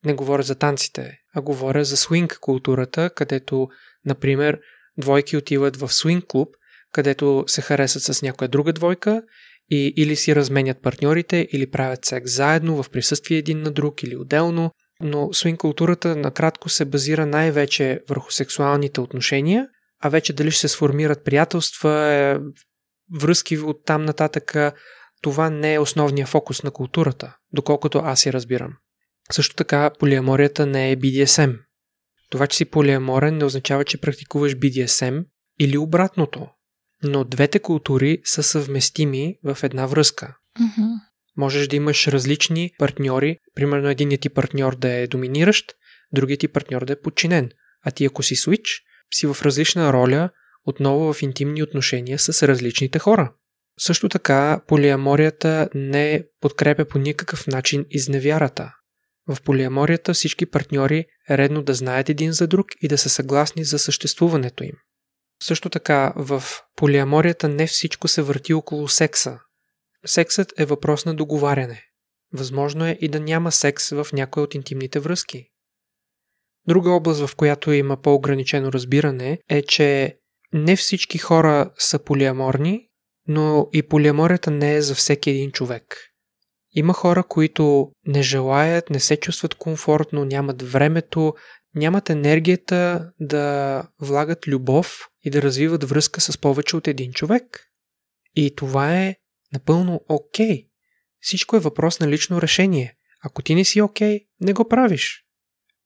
Не 0.06 0.14
говоря 0.14 0.44
за 0.44 0.56
танците, 0.56 1.18
а 1.36 1.42
говоря 1.42 1.86
за 1.86 1.98
свинг 1.98 2.38
културата, 2.42 3.10
където, 3.10 3.68
например, 4.06 4.60
двойки 4.98 5.38
отиват 5.38 5.78
в 5.78 5.94
свинг 5.94 6.26
клуб, 6.28 6.50
където 6.92 7.44
се 7.48 7.62
харесат 7.62 8.04
с 8.04 8.22
някоя 8.22 8.50
друга 8.50 8.74
двойка 8.74 9.24
и 9.70 9.94
или 9.98 10.16
си 10.16 10.36
разменят 10.36 10.82
партньорите, 10.82 11.48
или 11.52 11.72
правят 11.72 12.06
секс 12.06 12.32
заедно 12.32 12.84
в 12.84 12.90
присъствие 12.90 13.38
един 13.38 13.62
на 13.62 13.72
друг 13.72 14.04
или 14.04 14.16
отделно, 14.16 14.72
но 15.00 15.34
свинг 15.34 15.60
културата 15.60 16.16
накратко 16.16 16.70
се 16.70 16.86
базира 16.86 17.26
най-вече 17.26 18.04
върху 18.10 18.32
сексуалните 18.32 19.02
отношения, 19.02 19.68
а 20.04 20.10
вече 20.10 20.34
дали 20.34 20.52
ще 20.52 20.62
се 20.62 20.68
сформират 20.68 21.24
приятелства, 21.24 21.92
е, 21.92 22.40
връзки 23.20 23.58
от 23.58 23.86
там 23.86 24.06
нататък, 24.06 24.56
това 25.22 25.50
не 25.50 25.74
е 25.74 25.80
основният 25.80 26.30
фокус 26.30 26.64
на 26.64 26.72
културата, 26.72 27.36
доколкото 27.54 27.98
аз 27.98 28.26
я 28.26 28.34
разбирам. 28.34 28.74
Също 29.32 29.56
така, 29.56 29.92
полиаморията 30.00 30.66
не 30.66 30.92
е 30.92 30.98
BDSM. 30.98 31.60
Това, 32.30 32.48
че 32.48 32.58
си 32.58 32.66
полиаморен, 32.66 33.38
не 33.38 33.46
означава, 33.46 33.86
че 33.86 34.02
практикуваш 34.02 34.56
BDSM 34.56 35.26
или 35.60 35.78
обратното. 35.78 36.48
Но 37.04 37.24
двете 37.24 37.60
култури 37.60 38.22
са 38.24 38.44
съвместими 38.44 39.36
в 39.44 39.58
една 39.64 39.86
връзка. 39.86 40.38
Mm-hmm. 40.60 40.90
Можеш 41.38 41.68
да 41.68 41.76
имаш 41.76 42.08
различни 42.08 42.72
партньори, 42.80 43.40
примерно 43.56 43.90
единият 43.90 44.22
ти 44.22 44.30
партньор 44.30 44.76
да 44.76 44.94
е 44.94 45.08
доминиращ, 45.08 45.74
другият 46.12 46.40
ти 46.40 46.48
партньор 46.48 46.86
да 46.86 46.94
е 46.94 47.02
подчинен. 47.02 47.52
А 47.86 47.92
ти 47.92 48.06
ако 48.06 48.24
си 48.24 48.36
свич, 48.36 48.82
си 49.14 49.28
в 49.28 49.38
различна 49.42 49.94
роля, 49.94 50.30
отново 50.66 51.14
в 51.14 51.22
интимни 51.22 51.64
отношения 51.64 52.20
с 52.20 52.48
различните 52.48 53.00
хора. 53.00 53.34
Също 53.80 54.10
така, 54.10 54.62
полиаморията 54.68 55.70
не 55.74 56.24
подкрепя 56.42 56.86
по 56.86 57.00
никакъв 57.00 57.48
начин 57.48 57.86
изневярата. 57.90 58.72
В 59.28 59.42
полиаморията 59.42 60.14
всички 60.14 60.46
партньори 60.46 61.06
е 61.30 61.38
редно 61.38 61.62
да 61.62 61.74
знаят 61.74 62.10
един 62.10 62.32
за 62.32 62.48
друг 62.48 62.68
и 62.82 62.88
да 62.88 62.98
са 62.98 63.10
съгласни 63.10 63.64
за 63.64 63.80
съществуването 63.80 64.64
им. 64.64 64.76
Също 65.44 65.70
така, 65.70 66.14
в 66.16 66.44
полиаморията 66.76 67.50
не 67.50 67.68
всичко 67.68 68.08
се 68.08 68.22
върти 68.22 68.54
около 68.54 68.88
секса. 68.88 69.40
Сексът 70.06 70.54
е 70.58 70.66
въпрос 70.66 71.06
на 71.06 71.14
договаряне. 71.14 71.84
Възможно 72.34 72.86
е 72.86 72.98
и 73.02 73.08
да 73.08 73.20
няма 73.20 73.52
секс 73.52 73.90
в 73.90 74.08
някои 74.14 74.44
от 74.44 74.56
интимните 74.56 75.00
връзки. 75.00 75.50
Друга 76.68 76.92
област, 76.92 77.28
в 77.28 77.36
която 77.36 77.72
има 77.72 78.02
по-ограничено 78.02 78.72
разбиране, 78.72 79.40
е, 79.50 79.62
че 79.62 80.18
не 80.54 80.76
всички 80.76 81.18
хора 81.18 81.72
са 81.78 82.00
полиаморни, 82.00 82.88
но 83.28 83.68
и 83.74 83.84
полиаморията 83.84 84.52
не 84.52 84.76
е 84.76 84.82
за 84.82 84.96
всеки 84.96 85.30
един 85.30 85.52
човек. 85.52 85.98
Има 86.72 86.94
хора, 86.94 87.24
които 87.24 87.92
не 88.08 88.24
желаят, 88.24 88.90
не 88.90 89.00
се 89.00 89.18
чувстват 89.18 89.56
комфортно, 89.56 90.26
нямат 90.26 90.62
времето, 90.62 91.34
нямат 91.76 92.10
енергията 92.10 93.12
да 93.20 93.84
влагат 94.02 94.48
любов 94.48 95.08
и 95.24 95.30
да 95.30 95.42
развиват 95.42 95.84
връзка 95.84 96.22
с 96.22 96.38
повече 96.38 96.76
от 96.76 96.88
един 96.88 97.12
човек. 97.14 97.68
И 98.36 98.56
това 98.56 98.96
е 98.96 99.16
напълно 99.56 100.02
окей. 100.10 100.48
Okay. 100.48 100.68
Всичко 101.20 101.56
е 101.56 101.60
въпрос 101.60 102.00
на 102.00 102.08
лично 102.08 102.42
решение. 102.42 102.94
Ако 103.24 103.42
ти 103.42 103.56
не 103.56 103.66
си 103.66 103.82
окей, 103.82 104.20
okay, 104.20 104.26
не 104.42 104.54
го 104.54 104.68
правиш. 104.68 105.26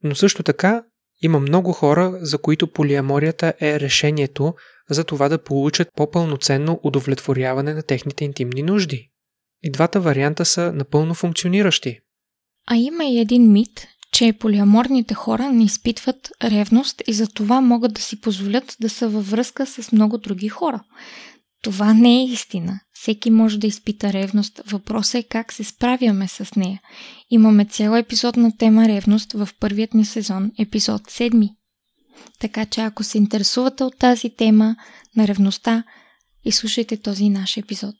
Но 0.03 0.15
също 0.15 0.43
така 0.43 0.83
има 1.21 1.39
много 1.39 1.71
хора, 1.73 2.19
за 2.21 2.37
които 2.37 2.73
полиаморията 2.73 3.53
е 3.61 3.79
решението 3.79 4.53
за 4.89 5.03
това 5.03 5.29
да 5.29 5.43
получат 5.43 5.87
по-пълноценно 5.95 6.79
удовлетворяване 6.83 7.73
на 7.73 7.83
техните 7.83 8.25
интимни 8.25 8.63
нужди. 8.63 9.11
И 9.63 9.71
двата 9.71 9.99
варианта 9.99 10.45
са 10.45 10.73
напълно 10.73 11.13
функциониращи. 11.13 11.99
А 12.67 12.75
има 12.75 13.05
и 13.05 13.19
един 13.19 13.51
мит, 13.51 13.87
че 14.11 14.33
полиаморните 14.33 15.13
хора 15.13 15.49
не 15.51 15.63
изпитват 15.63 16.31
ревност 16.43 17.01
и 17.07 17.13
за 17.13 17.27
това 17.27 17.61
могат 17.61 17.93
да 17.93 18.01
си 18.01 18.21
позволят 18.21 18.75
да 18.79 18.89
са 18.89 19.09
във 19.09 19.31
връзка 19.31 19.65
с 19.65 19.91
много 19.91 20.17
други 20.17 20.49
хора. 20.49 20.83
Това 21.63 21.93
не 21.93 22.19
е 22.19 22.25
истина. 22.25 22.79
Всеки 22.93 23.31
може 23.31 23.59
да 23.59 23.67
изпита 23.67 24.13
ревност. 24.13 24.61
Въпросът 24.65 25.15
е 25.15 25.27
как 25.27 25.53
се 25.53 25.63
справяме 25.63 26.27
с 26.27 26.55
нея. 26.55 26.81
Имаме 27.29 27.65
цял 27.65 27.95
епизод 27.95 28.37
на 28.37 28.57
тема 28.57 28.87
ревност 28.87 29.33
в 29.33 29.49
първият 29.59 29.93
ни 29.93 30.05
сезон, 30.05 30.51
епизод 30.59 31.01
7. 31.01 31.49
Така 32.39 32.65
че 32.65 32.81
ако 32.81 33.03
се 33.03 33.17
интересувате 33.17 33.83
от 33.83 33.97
тази 33.97 34.29
тема 34.29 34.75
на 35.15 35.27
ревността, 35.27 35.83
изслушайте 36.45 36.97
този 36.97 37.29
наш 37.29 37.57
епизод. 37.57 37.95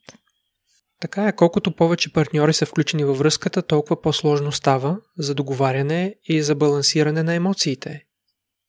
Така 1.01 1.27
е, 1.27 1.35
колкото 1.35 1.75
повече 1.75 2.13
партньори 2.13 2.53
са 2.53 2.65
включени 2.65 3.03
във 3.03 3.17
връзката, 3.17 3.61
толкова 3.61 4.01
по-сложно 4.01 4.51
става 4.51 4.97
за 5.17 5.35
договаряне 5.35 6.15
и 6.23 6.41
за 6.41 6.55
балансиране 6.55 7.23
на 7.23 7.33
емоциите. 7.33 8.01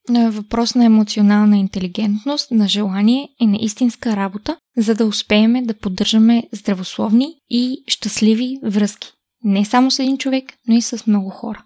Но 0.08 0.26
е 0.26 0.30
въпрос 0.30 0.74
на 0.74 0.84
емоционална 0.84 1.58
интелигентност, 1.58 2.50
на 2.50 2.68
желание 2.68 3.28
и 3.40 3.46
на 3.46 3.56
истинска 3.60 4.16
работа, 4.16 4.56
за 4.80 4.94
да 4.94 5.06
успеем 5.06 5.66
да 5.66 5.74
поддържаме 5.74 6.42
здравословни 6.52 7.34
и 7.50 7.84
щастливи 7.86 8.58
връзки. 8.64 9.12
Не 9.44 9.64
само 9.64 9.90
с 9.90 9.98
един 9.98 10.18
човек, 10.18 10.44
но 10.68 10.74
и 10.76 10.82
с 10.82 11.06
много 11.06 11.30
хора. 11.30 11.64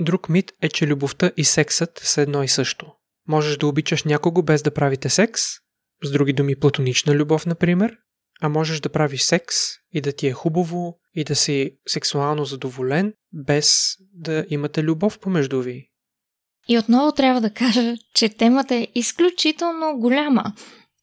Друг 0.00 0.28
мит 0.28 0.52
е, 0.62 0.68
че 0.68 0.86
любовта 0.86 1.30
и 1.36 1.44
сексът 1.44 2.00
са 2.04 2.22
едно 2.22 2.42
и 2.42 2.48
също. 2.48 2.86
Можеш 3.28 3.56
да 3.56 3.66
обичаш 3.66 4.04
някого 4.04 4.42
без 4.42 4.62
да 4.62 4.74
правите 4.74 5.08
секс, 5.08 5.42
с 6.04 6.10
други 6.10 6.32
думи 6.32 6.56
платонична 6.56 7.14
любов, 7.14 7.46
например, 7.46 7.96
а 8.40 8.48
можеш 8.48 8.80
да 8.80 8.88
правиш 8.88 9.22
секс 9.22 9.56
и 9.92 10.00
да 10.00 10.12
ти 10.12 10.26
е 10.26 10.32
хубаво 10.32 10.98
и 11.14 11.24
да 11.24 11.36
си 11.36 11.70
сексуално 11.88 12.44
задоволен, 12.44 13.12
без 13.32 13.96
да 14.12 14.46
имате 14.48 14.82
любов 14.82 15.18
помежду 15.18 15.60
ви. 15.60 15.90
И 16.68 16.78
отново 16.78 17.12
трябва 17.12 17.40
да 17.40 17.50
кажа, 17.50 17.94
че 18.14 18.28
темата 18.28 18.74
е 18.74 18.88
изключително 18.94 19.98
голяма 19.98 20.52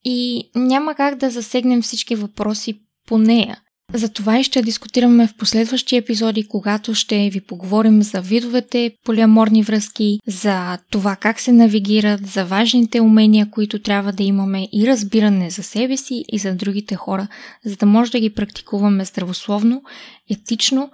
и 0.03 0.49
няма 0.55 0.95
как 0.95 1.15
да 1.15 1.29
засегнем 1.29 1.81
всички 1.81 2.15
въпроси 2.15 2.79
по 3.07 3.17
нея. 3.17 3.57
За 3.93 4.09
това 4.09 4.39
и 4.39 4.43
ще 4.43 4.61
дискутираме 4.61 5.27
в 5.27 5.37
последващи 5.37 5.97
епизоди, 5.97 6.47
когато 6.47 6.95
ще 6.95 7.29
ви 7.29 7.41
поговорим 7.41 8.03
за 8.03 8.21
видовете 8.21 8.91
полиаморни 9.05 9.63
връзки, 9.63 10.19
за 10.27 10.77
това 10.91 11.15
как 11.15 11.39
се 11.39 11.51
навигират, 11.51 12.27
за 12.27 12.45
важните 12.45 13.01
умения, 13.01 13.49
които 13.51 13.81
трябва 13.81 14.13
да 14.13 14.23
имаме 14.23 14.67
и 14.73 14.87
разбиране 14.87 15.49
за 15.49 15.63
себе 15.63 15.97
си 15.97 16.23
и 16.27 16.37
за 16.37 16.55
другите 16.55 16.95
хора, 16.95 17.27
за 17.65 17.75
да 17.75 17.85
може 17.85 18.11
да 18.11 18.19
ги 18.19 18.33
практикуваме 18.33 19.05
здравословно, 19.05 19.83
етично 20.31 20.91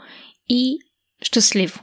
и 0.49 0.77
щастливо. 1.23 1.79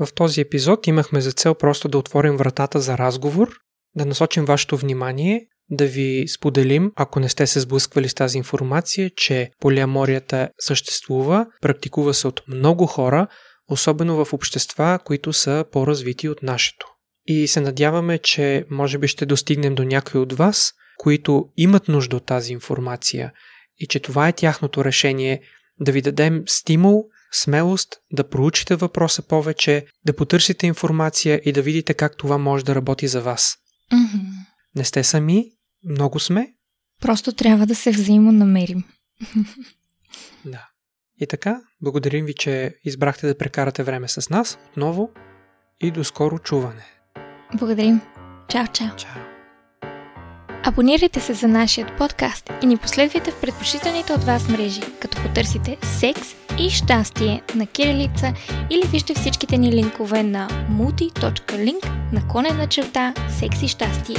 В 0.00 0.14
този 0.14 0.40
епизод 0.40 0.86
имахме 0.86 1.20
за 1.20 1.32
цел 1.32 1.54
просто 1.54 1.88
да 1.88 1.98
отворим 1.98 2.36
вратата 2.36 2.80
за 2.80 2.98
разговор, 2.98 3.58
да 3.96 4.06
насочим 4.06 4.44
вашето 4.44 4.76
внимание 4.76 5.46
да 5.72 5.86
ви 5.86 6.24
споделим, 6.28 6.92
ако 6.96 7.20
не 7.20 7.28
сте 7.28 7.46
се 7.46 7.60
сблъсквали 7.60 8.08
с 8.08 8.14
тази 8.14 8.38
информация, 8.38 9.10
че 9.16 9.50
полиаморията 9.60 10.48
съществува, 10.58 11.46
практикува 11.60 12.14
се 12.14 12.28
от 12.28 12.42
много 12.48 12.86
хора, 12.86 13.26
особено 13.68 14.24
в 14.24 14.32
общества, 14.32 14.98
които 15.04 15.32
са 15.32 15.64
по-развити 15.72 16.28
от 16.28 16.42
нашето. 16.42 16.86
И 17.26 17.48
се 17.48 17.60
надяваме, 17.60 18.18
че 18.18 18.64
може 18.70 18.98
би 18.98 19.08
ще 19.08 19.26
достигнем 19.26 19.74
до 19.74 19.84
някой 19.84 20.20
от 20.20 20.32
вас, 20.32 20.72
които 20.98 21.48
имат 21.56 21.88
нужда 21.88 22.16
от 22.16 22.26
тази 22.26 22.52
информация 22.52 23.32
и 23.78 23.86
че 23.86 24.00
това 24.00 24.28
е 24.28 24.32
тяхното 24.32 24.84
решение 24.84 25.42
да 25.80 25.92
ви 25.92 26.02
дадем 26.02 26.42
стимул, 26.46 27.04
смелост 27.32 27.88
да 28.12 28.28
проучите 28.28 28.76
въпроса 28.76 29.22
повече, 29.22 29.86
да 30.04 30.16
потърсите 30.16 30.66
информация 30.66 31.40
и 31.44 31.52
да 31.52 31.62
видите 31.62 31.94
как 31.94 32.16
това 32.16 32.38
може 32.38 32.64
да 32.64 32.74
работи 32.74 33.08
за 33.08 33.20
вас. 33.20 33.56
Mm-hmm. 33.92 34.22
Не 34.76 34.84
сте 34.84 35.04
сами, 35.04 35.44
много 35.84 36.20
сме. 36.20 36.54
Просто 37.00 37.32
трябва 37.32 37.66
да 37.66 37.74
се 37.74 37.90
взаимонамерим. 37.90 38.84
Да. 40.44 40.68
И 41.20 41.26
така, 41.26 41.60
благодарим 41.80 42.26
ви, 42.26 42.34
че 42.34 42.76
избрахте 42.84 43.26
да 43.26 43.38
прекарате 43.38 43.82
време 43.82 44.08
с 44.08 44.30
нас 44.30 44.58
отново 44.68 45.10
и 45.80 45.90
до 45.90 46.04
скоро 46.04 46.38
чуване. 46.38 46.84
Благодарим. 47.54 48.00
Чао, 48.48 48.66
чао. 48.66 48.96
Чао. 48.96 49.22
Абонирайте 50.64 51.20
се 51.20 51.34
за 51.34 51.48
нашия 51.48 51.96
подкаст 51.98 52.50
и 52.62 52.66
ни 52.66 52.76
последвайте 52.76 53.30
в 53.30 53.40
предпочитаните 53.40 54.12
от 54.12 54.24
вас 54.24 54.48
мрежи, 54.48 54.80
като 55.00 55.22
потърсите 55.22 55.78
секс 55.82 56.28
и 56.58 56.70
щастие 56.70 57.42
на 57.54 57.66
кирилица 57.66 58.34
или 58.70 58.88
вижте 58.90 59.14
всичките 59.14 59.58
ни 59.58 59.72
линкове 59.72 60.22
на 60.22 60.48
multi.link 60.48 62.12
наклонена 62.12 62.66
черта 62.66 63.14
секс 63.38 63.62
и 63.62 63.68
щастие. 63.68 64.16